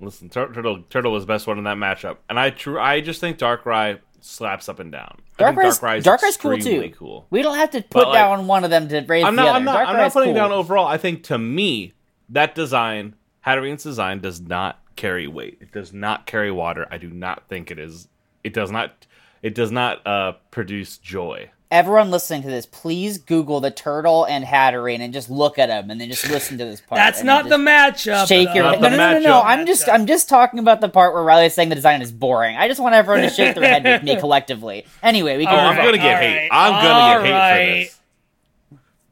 [0.00, 3.00] Listen, Tur- Turtle Turtle was the best one in that matchup, and I true I
[3.00, 5.18] just think Darkrai slaps up and down.
[5.38, 6.90] Darkrai's, Darkrai's Darkrai's cool too.
[6.96, 7.26] cool.
[7.30, 9.48] We don't have to put like, down one of them to raise I'm the not.
[9.48, 9.58] other.
[9.58, 9.86] I'm not.
[9.86, 10.34] I'm not putting cool.
[10.34, 10.86] down overall.
[10.86, 11.94] I think to me
[12.30, 15.58] that design, Hatterene's design, does not carry weight.
[15.60, 16.86] It does not carry water.
[16.90, 18.08] I do not think it is.
[18.44, 19.06] It does not.
[19.42, 21.50] It does not uh, produce joy.
[21.70, 25.88] Everyone listening to this, please Google the turtle and Hatterene and just look at them,
[25.88, 26.98] and then just listen to this part.
[26.98, 28.26] That's not the matchup.
[28.26, 28.80] Shake your head.
[28.80, 29.40] No, no, no, no, no.
[29.40, 32.56] I'm just, I'm just talking about the part where Riley's saying the design is boring.
[32.56, 34.84] I just want everyone to shake their head with me collectively.
[35.00, 35.54] Anyway, we can.
[35.54, 36.36] Oh, move I'm gonna get All hate.
[36.36, 36.48] right.
[36.50, 37.88] I'm gonna All get hate right.
[37.88, 37.96] for this.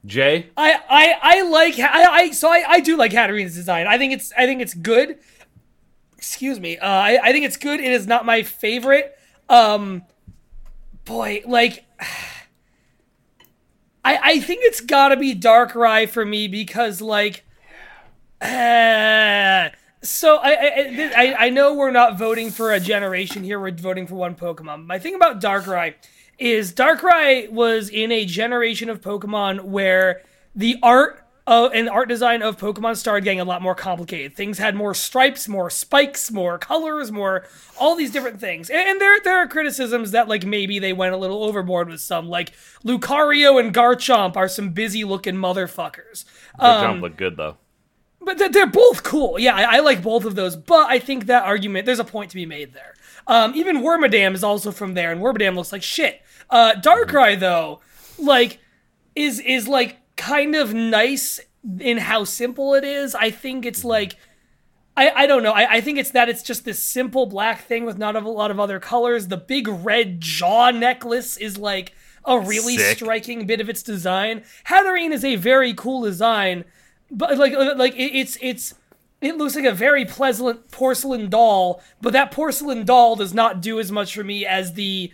[0.07, 3.87] Jay, I, I, I like I, I so I, I do like Hatterene's design.
[3.87, 5.19] I think it's I think it's good.
[6.17, 6.79] Excuse me.
[6.79, 7.79] Uh, I, I think it's good.
[7.79, 9.17] It is not my favorite.
[9.49, 10.03] Um,
[11.05, 11.85] boy, like
[14.05, 17.45] I I think it's got to be Darkrai for me because like.
[18.41, 19.71] Uh,
[20.03, 23.59] so I, I I I know we're not voting for a generation here.
[23.59, 24.87] We're voting for one Pokemon.
[24.87, 25.95] My thing about Darkrai
[26.39, 30.23] is Darkrai was in a generation of Pokemon where
[30.55, 34.37] the art uh, and art design of Pokemon started getting a lot more complicated.
[34.37, 37.47] Things had more stripes, more spikes, more colors, more
[37.81, 38.69] all these different things.
[38.69, 42.03] And, and there there are criticisms that like maybe they went a little overboard with
[42.03, 42.29] some.
[42.29, 42.53] Like
[42.85, 46.27] Lucario and Garchomp are some busy looking motherfuckers.
[46.59, 47.57] the Um, looked good though.
[48.21, 49.39] But they're, they're both cool.
[49.39, 50.55] Yeah, I, I like both of those.
[50.55, 52.95] But I think that argument, there's a point to be made there.
[53.27, 56.21] Um, even Wormadam is also from there, and Wormadam looks like shit.
[56.51, 57.81] Uh, Darkrai though,
[58.19, 58.59] like,
[59.15, 61.41] is is like kind of nice
[61.81, 63.15] in how simple it is.
[63.15, 63.89] I think it's mm-hmm.
[63.89, 64.17] like.
[64.97, 65.53] I, I don't know.
[65.53, 68.51] I, I think it's that it's just this simple black thing with not a lot
[68.51, 69.29] of other colors.
[69.29, 72.99] The big red jaw necklace is like a really Sick.
[72.99, 74.43] striking bit of its design.
[74.67, 76.65] Hatterene is a very cool design,
[77.13, 78.75] but like uh, like it, it's it's
[79.21, 83.81] it looks like a very pleasant porcelain doll, but that porcelain doll does not do
[83.81, 85.13] as much for me as the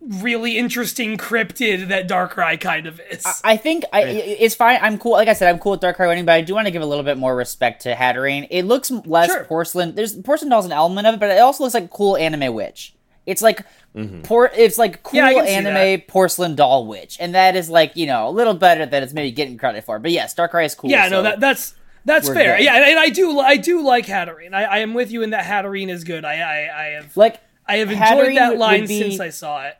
[0.00, 3.24] really interesting cryptid that Darkrai kind of is.
[3.44, 4.78] I think I, it's fine.
[4.80, 5.12] I'm cool.
[5.12, 6.86] Like I said, I'm cool with Darkrai winning, but I do want to give a
[6.86, 8.46] little bit more respect to Hatterene.
[8.50, 9.44] It looks less Sure.
[9.44, 9.94] porcelain.
[9.94, 12.54] There's porcelain doll's an element of it, but it also looks like a cool anime
[12.54, 12.94] witch.
[13.26, 14.22] It's like mm-hmm.
[14.22, 17.68] por- It's like cool Yeah, I can see anime porcelain doll witch, and that is
[17.68, 19.98] like you know a little better than it's maybe getting credit for.
[19.98, 20.90] But yes, Darkrai is cool.
[20.90, 22.56] yeah, no, that that's that's we're fair.
[22.56, 22.64] good.
[22.64, 24.54] Yeah, and I do I do like Hatterene.
[24.54, 26.24] I, I am with you in that Hatterene is good.
[26.24, 29.66] I I, I have like I have enjoyed Hatterene that line be- since I saw
[29.66, 29.76] it.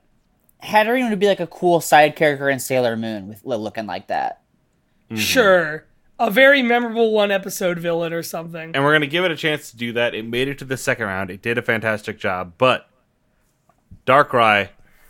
[0.63, 4.43] Hatterene would be like a cool side character in Sailor Moon with looking like that.
[5.15, 5.85] Sure.
[6.19, 8.73] A very memorable one episode villain or something.
[8.75, 10.15] and we're gonna give it a chance to do that.
[10.15, 11.31] It made it to the second round.
[11.31, 12.89] It did a fantastic job, but
[14.07, 14.69] Darkrai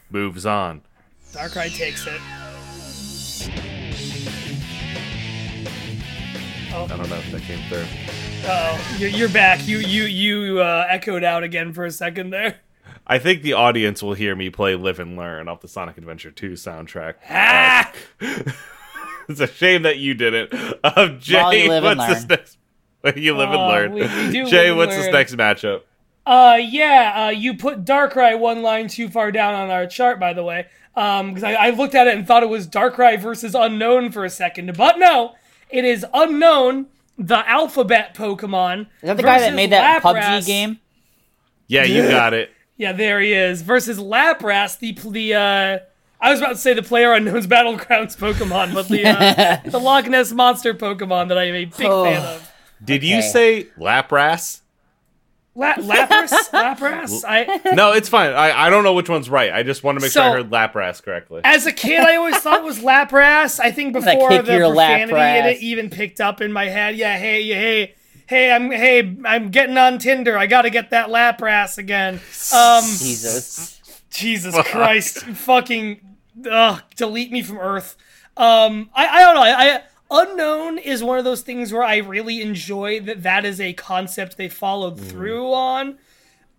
[0.09, 0.83] moves on.
[1.33, 2.21] Darkrai takes it.
[6.73, 7.85] I don't know if that came through.
[8.47, 9.67] Oh, you're, you're back.
[9.67, 12.61] You you you uh, echoed out again for a second there.
[13.07, 16.31] I think the audience will hear me play "Live and Learn" off the Sonic Adventure
[16.31, 17.15] 2 soundtrack.
[17.29, 17.93] Ah!
[19.29, 20.53] It's a shame that you didn't.
[20.83, 22.59] Um, Jay, Well, you live what's this next?
[23.17, 23.93] You live and Oh, learn.
[23.93, 25.83] we- we do Jay, live and what's this next matchup?
[26.27, 30.33] Uh, yeah, uh, you put Darkrai one line too far down on our chart, by
[30.33, 30.67] the way.
[30.97, 34.25] Um, because I, I looked at it and thought it was Darkrai versus Unknown for
[34.25, 35.37] a second, but no,
[35.71, 36.87] it is Unknown,
[37.17, 38.81] the alphabet Pokemon.
[38.81, 40.41] Is that the guy that made that Lapras.
[40.41, 40.81] PUBG game?
[41.69, 42.51] Yeah, you got it.
[42.81, 43.61] Yeah, there he is.
[43.61, 45.79] Versus Lapras, the the uh,
[46.19, 50.07] I was about to say the Player Unknown's Battlegrounds Pokemon, but the uh, the Loch
[50.07, 52.05] Ness Monster Pokemon that I am a big Oh.
[52.05, 52.53] fan of.
[52.83, 54.61] Did you say Lapras?
[55.55, 57.23] La- Lapras, Lapras.
[57.29, 58.31] I No, it's fine.
[58.31, 59.53] I, I don't know which one's right.
[59.53, 61.43] I just want to make sure I heard Lapras correctly.
[61.45, 63.61] As a kid, I always thought it was Lapras.
[63.61, 65.53] I think before the your profanity Lapras.
[65.57, 66.97] it even picked up in my head.
[66.97, 67.95] Yeah, hey, yeah, hey,
[68.31, 70.39] hey, I'm hey, I'm getting on Tinder.
[70.39, 72.15] I got to get that Lapras again.
[72.55, 73.77] Um, Jesus.
[74.11, 76.01] Jesus Christ, fucking,
[76.51, 77.97] ugh, delete me from Earth.
[78.37, 79.43] Um, I, I don't know.
[79.43, 79.83] I, I
[80.23, 83.23] unknown is one of those things where I really enjoy that.
[83.23, 85.11] That is a concept they followed Mm.
[85.11, 85.99] through on.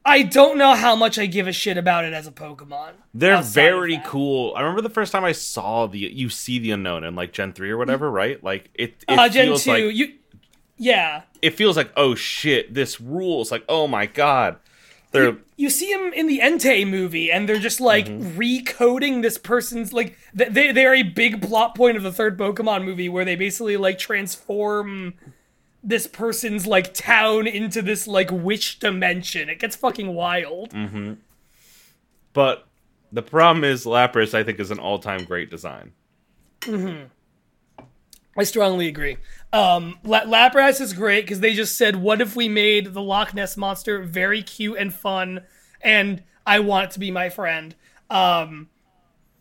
[0.04, 2.94] I don't know how much I give a shit about it as a Pokemon.
[3.14, 4.54] They're very cool.
[4.56, 7.54] I remember the first time I saw the you see the unknown in like Gen
[7.54, 8.44] three or whatever, right?
[8.44, 9.06] Like it.
[9.08, 10.14] it Uh, Gen feels two, like you,
[10.82, 11.22] yeah.
[11.42, 13.52] it feels like oh shit, this rules.
[13.52, 14.58] Like oh my god,
[15.12, 18.38] they're you see him in the Entei movie, and they're just like mm-hmm.
[18.38, 23.10] recoding this person's like they they're a big plot point of the third Pokemon movie
[23.10, 25.14] where they basically like transform
[25.84, 29.50] this person's like town into this like witch dimension.
[29.50, 30.72] It gets fucking wild.
[30.72, 31.14] Mm-hmm.
[32.34, 32.68] But
[33.12, 35.92] the problem is Lapras, I think, is an all-time great design.
[36.62, 37.06] Mm-hmm.
[38.38, 39.18] I strongly agree.
[39.52, 43.34] Um, La- Lapras is great because they just said, "What if we made the Loch
[43.34, 45.42] Ness monster very cute and fun,
[45.82, 47.76] and I want it to be my friend."
[48.10, 48.70] Um,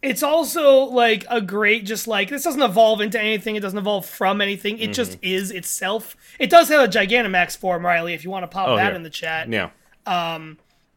[0.02, 3.54] it's also like a great, just like this doesn't evolve into anything.
[3.54, 4.78] It doesn't evolve from anything.
[4.78, 6.16] It just is itself.
[6.38, 8.14] It does have a Gigantamax form, Riley.
[8.14, 8.94] If you want to pop Oh, that here.
[8.94, 9.70] in the chat, Yeah,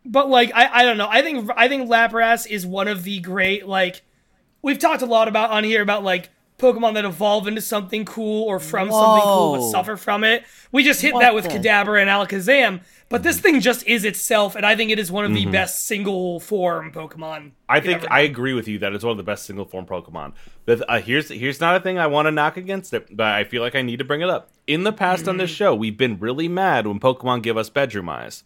[0.06, 1.08] but like I, I don't know.
[1.10, 4.02] I think I think Lapras is one of the great like
[4.62, 6.30] we've talked a lot about on here about like
[6.64, 10.44] Pokemon that evolve into something cool or from something cool but suffer from it.
[10.72, 14.06] We just hit What that with the- Kadabra and Alakazam, but this thing just is
[14.06, 17.52] itself, and I think it is one of the best single form Pokemon.
[17.70, 19.86] I think ever I agree with you that it's one of the best single form
[19.86, 20.34] Pokemon.
[20.66, 23.44] But uh, here's here's not a thing I want to knock against it, but I
[23.44, 24.50] feel like I need to bring it up.
[24.66, 25.56] In the past on this Mm.
[25.56, 28.44] show, we've been really mad when Pokemon give us bedroom eyes.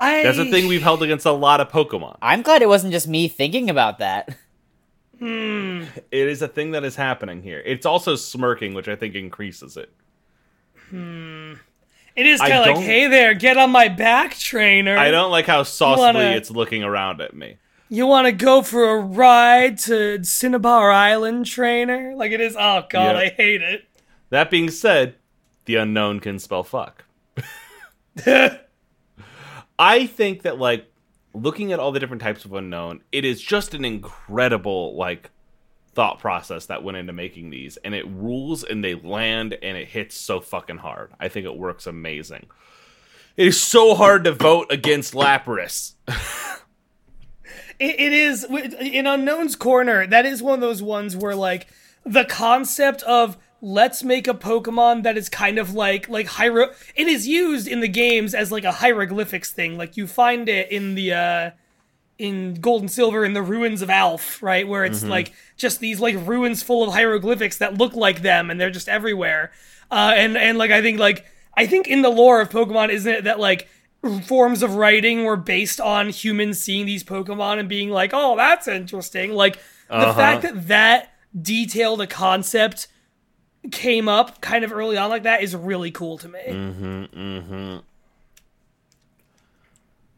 [0.00, 2.18] I, That's a thing we've held against a lot of Pokemon.
[2.20, 4.36] I'm glad it wasn't just me thinking about that.
[5.22, 5.84] Hmm.
[6.10, 7.62] It is a thing that is happening here.
[7.64, 9.88] It's also smirking, which I think increases it.
[10.90, 11.52] Hmm.
[12.16, 14.96] It is kind of like, hey there, get on my back, trainer.
[14.98, 17.58] I don't like how saucily wanna- it's looking around at me.
[17.88, 22.14] You want to go for a ride to Cinnabar Island, trainer?
[22.16, 22.56] Like it is.
[22.58, 23.20] Oh god, Yeah.
[23.20, 23.84] I hate it.
[24.30, 25.14] That being said,
[25.66, 27.04] the unknown can spell fuck.
[29.78, 30.91] I think that like
[31.34, 35.30] looking at all the different types of unknown, it is just an incredible like
[35.94, 39.88] thought process that went into making these and it rules and they land and it
[39.88, 41.12] hits so fucking hard.
[41.20, 42.46] I think it works amazing.
[43.36, 45.94] It is so hard to vote against Lapras.
[47.78, 50.06] It, it is in Unknown's Corner.
[50.06, 51.66] That is one of those ones where like
[52.04, 56.74] the concept of let's make a Pokemon that is kind of like like hiero.
[56.96, 59.78] It is used in the games as like a hieroglyphics thing.
[59.78, 61.50] Like you find it in the uh
[62.18, 64.66] in Gold and Silver in the ruins of Alph, right?
[64.68, 68.60] Where it's like just these like ruins full of hieroglyphics that look like them and
[68.60, 69.50] they're just everywhere.
[69.90, 71.24] Uh, and and like I think like
[71.56, 73.68] I think in the lore of Pokemon, isn't it that like
[74.26, 78.66] forms of writing were based on humans seeing these Pokemon and being like, oh, that's
[78.66, 79.32] interesting.
[79.32, 79.56] Like
[79.88, 80.14] the Uh-huh.
[80.14, 82.88] fact that that detailed a concept
[83.70, 86.40] came up kind of early on like that is really cool to me.
[86.46, 87.76] Mm-hmm.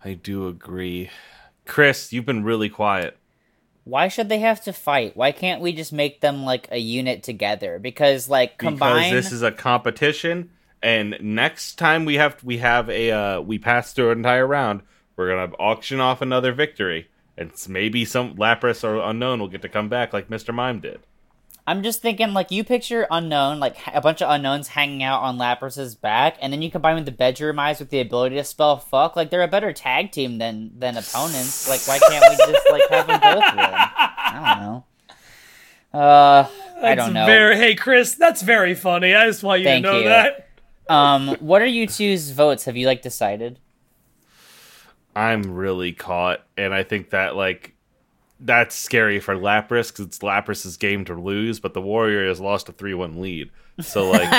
[0.04, 1.10] I do agree.
[1.66, 3.16] Chris, you've been really quiet.
[3.84, 5.16] Why should they have to fight?
[5.16, 7.78] Why can't we just make them like a unit together?
[7.78, 10.50] Because like combine Because this is a competition,
[10.82, 14.82] and next time we have we have a uh, we pass through an entire round,
[15.16, 19.68] we're gonna auction off another victory, and maybe some Lapras or unknown will get to
[19.68, 20.54] come back like Mr.
[20.54, 21.00] Mime did.
[21.66, 25.38] I'm just thinking, like, you picture unknown, like a bunch of unknowns hanging out on
[25.38, 28.76] Lapras's back, and then you combine with the bedroom eyes with the ability to spell
[28.76, 29.16] fuck.
[29.16, 31.66] Like, they're a better tag team than than opponents.
[31.68, 33.74] Like, why can't we just like have them both win?
[33.74, 34.84] I don't know.
[35.98, 36.48] Uh,
[36.82, 37.24] I don't know.
[37.24, 39.14] Very, hey, Chris, that's very funny.
[39.14, 40.08] I just want you Thank to know you.
[40.08, 40.48] that.
[40.88, 42.64] Um, what are you two's votes?
[42.64, 43.58] Have you like decided?
[45.16, 47.73] I'm really caught, and I think that like
[48.44, 52.68] that's scary for Lapras because it's Lapras's game to lose, but the Warrior has lost
[52.68, 53.50] a three-one lead.
[53.80, 54.28] So like,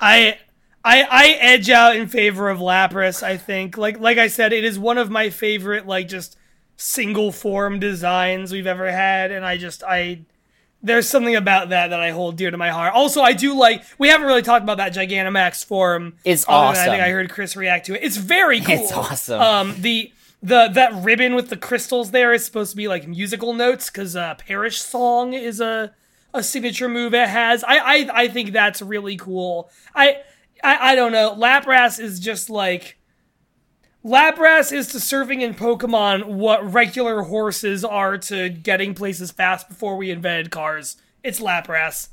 [0.00, 0.38] I,
[0.84, 3.22] I, I edge out in favor of Lapras.
[3.22, 6.36] I think, like, like I said, it is one of my favorite, like, just
[6.76, 10.20] single form designs we've ever had, and I just, I,
[10.82, 12.92] there's something about that that I hold dear to my heart.
[12.92, 13.82] Also, I do like.
[13.96, 16.16] We haven't really talked about that Gigantamax form.
[16.24, 16.82] It's awesome.
[16.82, 17.02] I think.
[17.02, 18.04] I heard Chris react to it.
[18.04, 18.74] It's very cool.
[18.74, 19.40] It's awesome.
[19.40, 20.12] Um, the
[20.44, 24.14] the that ribbon with the crystals there is supposed to be like musical notes because
[24.14, 25.94] uh, Perish Song is a
[26.34, 27.64] a signature move it has.
[27.64, 29.70] I I, I think that's really cool.
[29.94, 30.18] I,
[30.62, 31.34] I I don't know.
[31.34, 32.98] Lapras is just like.
[34.04, 39.96] Lapras is to serving in Pokemon what regular horses are to getting places fast before
[39.96, 40.98] we invented cars.
[41.22, 42.08] It's Lapras.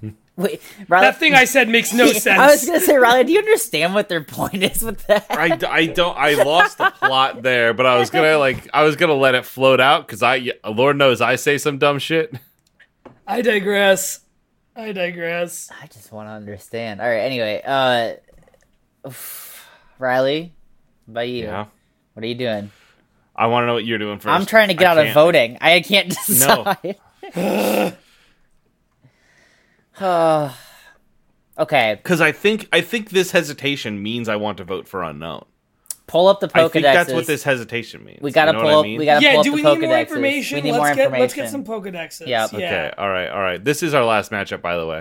[0.36, 2.26] Wait, Riley, That thing I said makes no sense.
[2.26, 5.26] I was gonna say, Riley, do you understand what their point is with that?
[5.30, 8.96] I, I don't I lost the plot there, but I was gonna like I was
[8.96, 12.34] gonna let it float out because I Lord knows I say some dumb shit.
[13.26, 14.20] I digress.
[14.74, 15.70] I digress.
[15.82, 17.00] I just want to understand.
[17.02, 17.20] All right.
[17.20, 18.14] Anyway, uh,
[19.06, 19.68] oof.
[19.98, 20.54] Riley,
[21.06, 21.44] by you?
[21.44, 21.66] Yeah,
[22.14, 22.70] What are you doing?
[23.36, 25.58] I want to know what you're doing 1st I'm trying to get out of voting.
[25.60, 26.96] I can't decide.
[27.36, 27.92] Uh,
[31.58, 35.44] okay, because I think I think this hesitation means I want to vote for unknown.
[36.06, 36.64] pull up the Pokedex.
[36.64, 38.20] I think that's what this hesitation means.
[38.20, 38.84] We gotta You know pull what up.
[38.84, 38.98] I mean?
[38.98, 39.80] We gotta Yeah, pull up do the we Pokedexes.
[39.80, 40.56] need more information?
[40.56, 41.20] We need let's more get information.
[41.20, 42.26] let's get some Pokedexes.
[42.26, 42.52] Yep.
[42.52, 42.56] Yeah.
[42.58, 43.64] Okay, all right, all right.
[43.64, 44.98] This is our last matchup, by the way.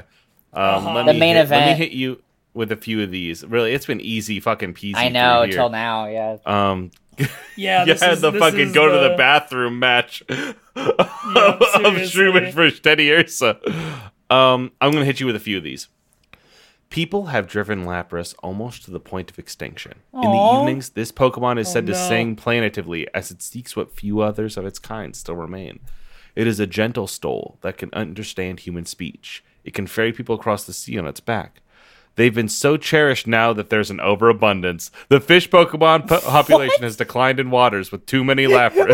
[0.54, 1.04] Um, Uh-huh.
[1.04, 2.22] The main hit, Let me hit you
[2.54, 3.46] with a few of these.
[3.46, 4.96] Really, it's been easy, fucking peasy.
[4.96, 6.08] I know through till now.
[6.08, 6.38] Yeah.
[6.46, 7.28] Um, Yeah,
[7.58, 12.24] yeah, this is- the this fucking is go to the- the bathroom match of seriously.
[12.24, 13.58] Shroomish versus Teddiursa.
[14.32, 15.89] Um, I'm gonna hit you with a few of these.
[16.89, 19.93] People have driven Lapras almost to the point of extinction.
[20.13, 22.07] In the evenings, this Pokemon is said to no.
[22.09, 25.79] sing plaintively as it seeks what few others of its kind still remain.
[26.36, 29.43] It is a gentle stole that can understand human speech.
[29.63, 31.61] It can ferry people across the sea on its back.
[32.15, 34.91] They've been so cherished now that there's an overabundance.
[35.07, 38.93] The fish Pokemon po- population has declined in waters with too many Lapras.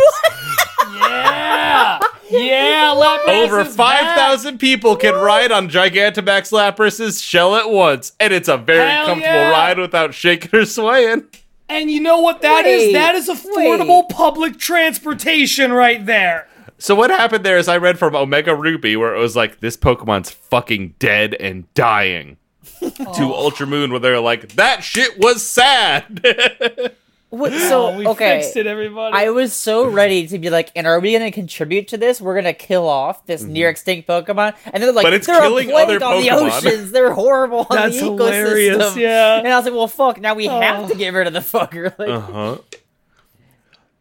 [2.30, 2.40] Yeah.
[2.68, 8.48] Yeah, Lapras Over 5,000 people can ride on Gigantamax Lapras's shell at once, and it's
[8.48, 9.50] a very Hell comfortable yeah.
[9.50, 11.26] ride without shaking or swaying.
[11.70, 12.88] And you know what that is?
[12.88, 16.48] Wait, That is affordable public transportation right there.
[16.78, 19.76] So what happened there is I read from Omega Ruby where it was like this
[19.76, 22.38] Pokemon's fucking dead and dying.
[22.80, 23.34] to oh.
[23.34, 26.24] Ultra Moon where they're like that shit was sad.
[27.30, 28.42] What, so Oh, we okay.
[28.42, 29.16] fixed it, everybody.
[29.16, 32.22] I was so ready to be like, and are we going to contribute to this?
[32.22, 35.12] We're going to kill off this near extinct Pokemon, and they're like, Mm-hmm.
[35.12, 36.92] But it's they're killing a plague other on the Pokemon." oceans.
[36.92, 38.96] They're horrible on That's the hilarious, ecosystem.
[38.98, 39.38] yeah.
[39.40, 40.22] And I was like, well, fuck.
[40.22, 40.88] Now we have Oh.
[40.88, 41.94] to get rid of the fucker.
[42.00, 42.58] Like, uh-huh.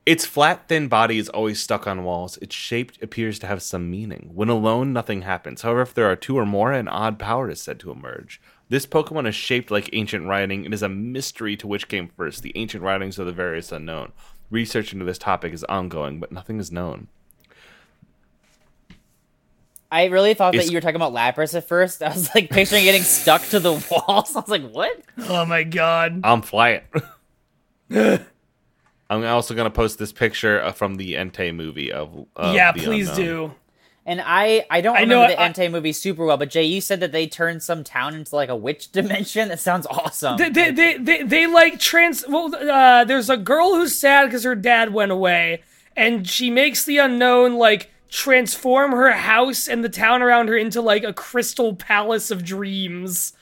[0.04, 2.38] Its flat, thin body is always stuck on walls.
[2.40, 4.30] Its shape appears to have some meaning.
[4.34, 5.62] When alone, nothing happens.
[5.62, 8.40] However, if there are two or more, an odd power is said to emerge.
[8.68, 10.64] This Pokemon is shaped like ancient writing.
[10.64, 14.12] It is a mystery to which came first, the ancient writings or the various unknown.
[14.50, 17.06] Research into this topic is ongoing, but nothing is known.
[19.90, 22.02] I really thought It's- that you were talking about Lapras at first.
[22.02, 23.72] I was like picturing getting stuck to the
[24.08, 24.34] walls.
[24.34, 25.00] I was like, what?
[25.28, 26.20] oh my god.
[26.24, 26.80] I'm flying.
[27.90, 32.72] I'm also going to post this picture uh, from the Entei movie of, of yeah,
[32.72, 33.24] the please unknown.
[33.24, 33.54] do.
[34.08, 36.62] And I I don't I know remember the I- Entei movie super well, but Jay,
[36.64, 39.48] you said that they turned some town into like a witch dimension.
[39.48, 40.36] That sounds awesome.
[40.36, 42.24] They, they, they, they, they like trans.
[42.28, 45.62] Well, uh, there's a girl who's sad because her dad went away,
[45.96, 50.80] and she makes the unknown like transform her house and the town around her into
[50.80, 53.32] like a crystal palace of dreams.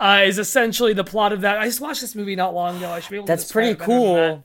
[0.00, 1.56] Uh, is essentially the plot of that.
[1.58, 2.90] I just watched this movie not long ago.
[2.90, 3.26] I should be able.
[3.26, 3.84] That's pretty than that.
[3.84, 4.44] cool.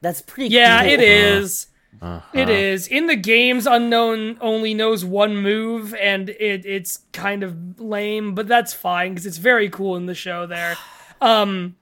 [0.00, 0.90] That's pretty Yeah, cool.
[0.92, 1.66] it is.
[2.02, 2.20] Uh-huh.
[2.32, 2.86] It is.
[2.88, 8.46] In the games, Unknown only knows one move, and it it's kind of lame, but
[8.48, 10.76] that's fine because it's very cool in the show there.
[11.18, 11.76] Um,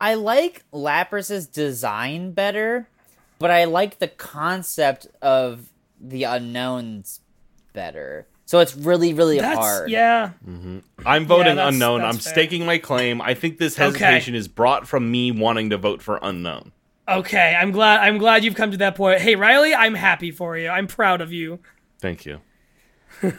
[0.00, 2.88] I like Lapras's design better,
[3.38, 7.20] but I like the concept of the unknowns
[7.72, 8.26] better.
[8.46, 9.90] So it's really, really that's hard.
[9.90, 10.32] yeah.
[10.46, 10.78] Mm-hmm.
[11.06, 12.02] I'm voting that's- unknown.
[12.02, 12.32] that's I'm fair.
[12.32, 13.20] staking my claim.
[13.22, 13.82] I think this Okay.
[13.98, 16.70] hesitation is brought from me wanting to vote for unknown.
[17.08, 18.00] Okay, I'm glad.
[18.00, 19.20] I'm glad you've come to that point.
[19.20, 20.68] Hey, Riley, I'm happy for you.
[20.68, 21.58] I'm proud of you.
[22.00, 22.40] Thank you.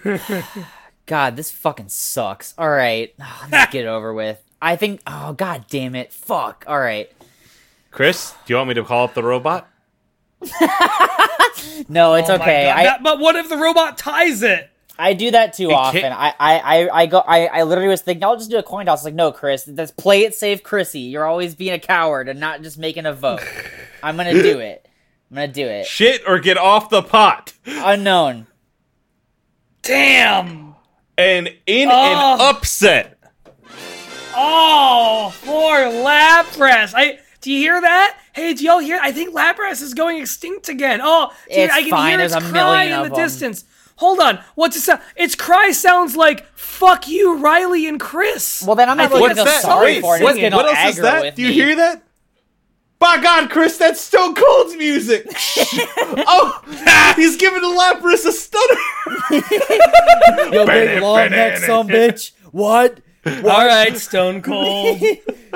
[1.08, 2.54] God, this fucking sucks.
[2.58, 3.14] All right,
[3.52, 4.42] let's get it over with.
[4.62, 5.02] I think.
[5.08, 6.14] Oh god, damn it!
[6.14, 6.64] Fuck.
[6.68, 7.12] All right.
[7.92, 9.68] Chris, do you want me to call up the robot?
[11.90, 12.70] No, it's Oh okay.
[12.70, 14.70] I, that- but what if the robot ties it?
[14.98, 16.02] I do that too often.
[16.02, 17.20] can't- I, I, I, I go.
[17.20, 19.04] I, I literally was thinking, I'll just do a coin toss.
[19.04, 21.02] Like, no, Chris, let's play it safe, Chrissy.
[21.02, 23.42] You're always being a coward and not just making a vote.
[24.04, 24.88] I'm gonna do it.
[25.32, 25.86] I'm gonna do it.
[25.86, 27.54] Shit or get off the pot.
[27.66, 28.48] Unknown.
[29.82, 30.76] Damn.
[31.18, 32.34] And in Oh.
[32.36, 33.12] an upset,
[34.38, 36.94] Oh, poor Lapras.
[36.96, 38.20] I do you hear that?
[38.34, 39.00] Hey, do y'all hear?
[39.02, 41.00] I think Lapras is going extinct again.
[41.02, 43.18] Oh, dude, It's I can fine, hear there's its a cry million in of the
[43.18, 43.24] 'em.
[43.28, 43.64] distance.
[43.98, 44.40] Hold on.
[44.56, 45.02] What's it sound?
[45.16, 49.38] Its cry sounds like "fuck you, Riley and Chris." Well, then I'm not think looking
[49.38, 50.24] what's to feel sorry for it.
[50.24, 51.36] what, what else is that?
[51.36, 51.54] Do you me.
[51.54, 52.04] hear that?
[52.98, 55.26] By God, Chris, that's Stone Cold's music.
[56.28, 58.76] oh, he's giving the Lapras a stutter.
[60.56, 62.32] Yo, big long neck son bitch.
[62.52, 63.02] What?
[63.26, 65.02] All right, Stone Cold.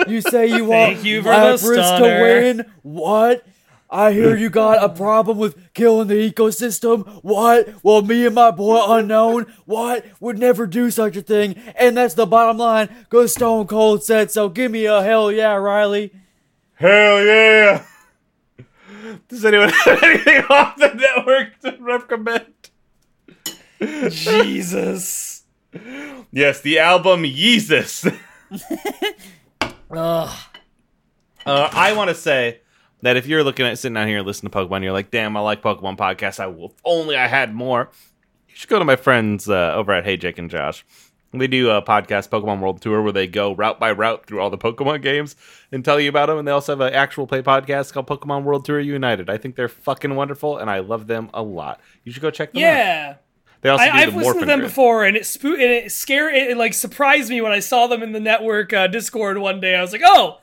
[0.08, 2.66] You say you Thank you for the stunner.
[2.82, 3.46] What?
[3.92, 7.24] I hear you got a problem with killing the ecosystem.
[7.24, 7.74] What?
[7.84, 10.06] Well, me and my boy Unknown, what?
[10.20, 11.56] Would never do such a thing.
[11.76, 14.48] And that's the bottom line, because Stone Cold said so.
[14.48, 16.14] Give me a hell yeah, Riley.
[16.76, 17.84] Hell yeah!
[19.28, 22.54] Does anyone have anything off the network to recommend?
[24.12, 25.36] Jesus.
[26.32, 28.12] Yes, the album Yeezus.
[29.92, 30.30] Ugh.
[31.46, 32.60] Uh, I want to say
[33.02, 35.38] that if you're looking at sitting down here and listening to Pokemon, you're like, "Damn,
[35.38, 36.39] I like Pokemon podcasts.
[36.39, 36.68] I will.
[36.68, 37.89] If only I had more."
[38.47, 40.86] You should go to my friends uh, over at Hey Jake and Josh.
[41.32, 44.50] They do a podcast, Pokemon World Tour, where they go route by route through all
[44.50, 45.36] the Pokemon games
[45.72, 46.39] and tell you about them.
[46.39, 49.30] And they also have an actual play podcast called Pokemon World Tour United.
[49.30, 51.82] I think they're fucking wonderful, and I love them a lot.
[52.04, 52.66] You should go check them out.
[52.66, 53.16] Yeah.
[53.62, 54.70] They also I, the listened to them Grid.
[54.70, 57.88] before, and it spoo- and it scared, it, it, like surprised me when I saw
[57.88, 59.76] them in the network uh, Discord one day.
[59.76, 60.39] I was like, oh,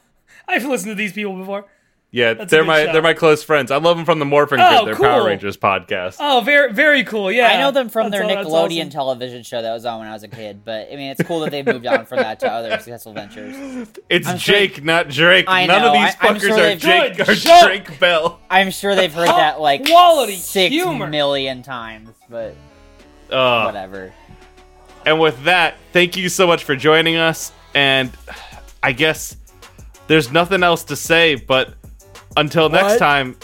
[0.46, 1.66] I've listened to these people before.
[2.12, 2.92] Yeah, a they're my show.
[2.92, 3.70] they're my close friends.
[3.70, 5.26] I love them from the Morphin Oh, Grid, their Power.
[5.26, 6.16] Rangers podcast.
[6.20, 7.30] Oh, very, very cool.
[7.30, 8.90] Yeah, I know them from their That's- that's Nickelodeon awesome.
[8.90, 11.40] television show that was on when I was a kid, but I mean, it's cool
[11.40, 13.88] that they've moved on from that to other successful ventures.
[14.09, 15.44] It's I'm sure- Jake, not Drake.
[15.48, 17.64] I None know, of these fuckers sure are they've- Jake Good or joke.
[17.64, 18.40] Drake Bell.
[18.48, 21.09] I'm sure they've heard that like Quality six humor.
[21.09, 22.54] million times, but
[23.30, 24.12] Uh, whatever.
[25.04, 27.52] and with that, thank you so much for joining us.
[27.74, 28.11] And
[28.82, 29.36] I guess
[30.07, 31.74] there's nothing else to say, but
[32.37, 32.99] until next What?
[32.99, 33.37] time,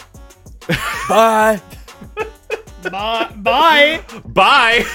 [1.09, 1.61] Bye.
[2.83, 3.31] Bye.
[3.37, 4.01] Bye.
[4.25, 4.85] bye.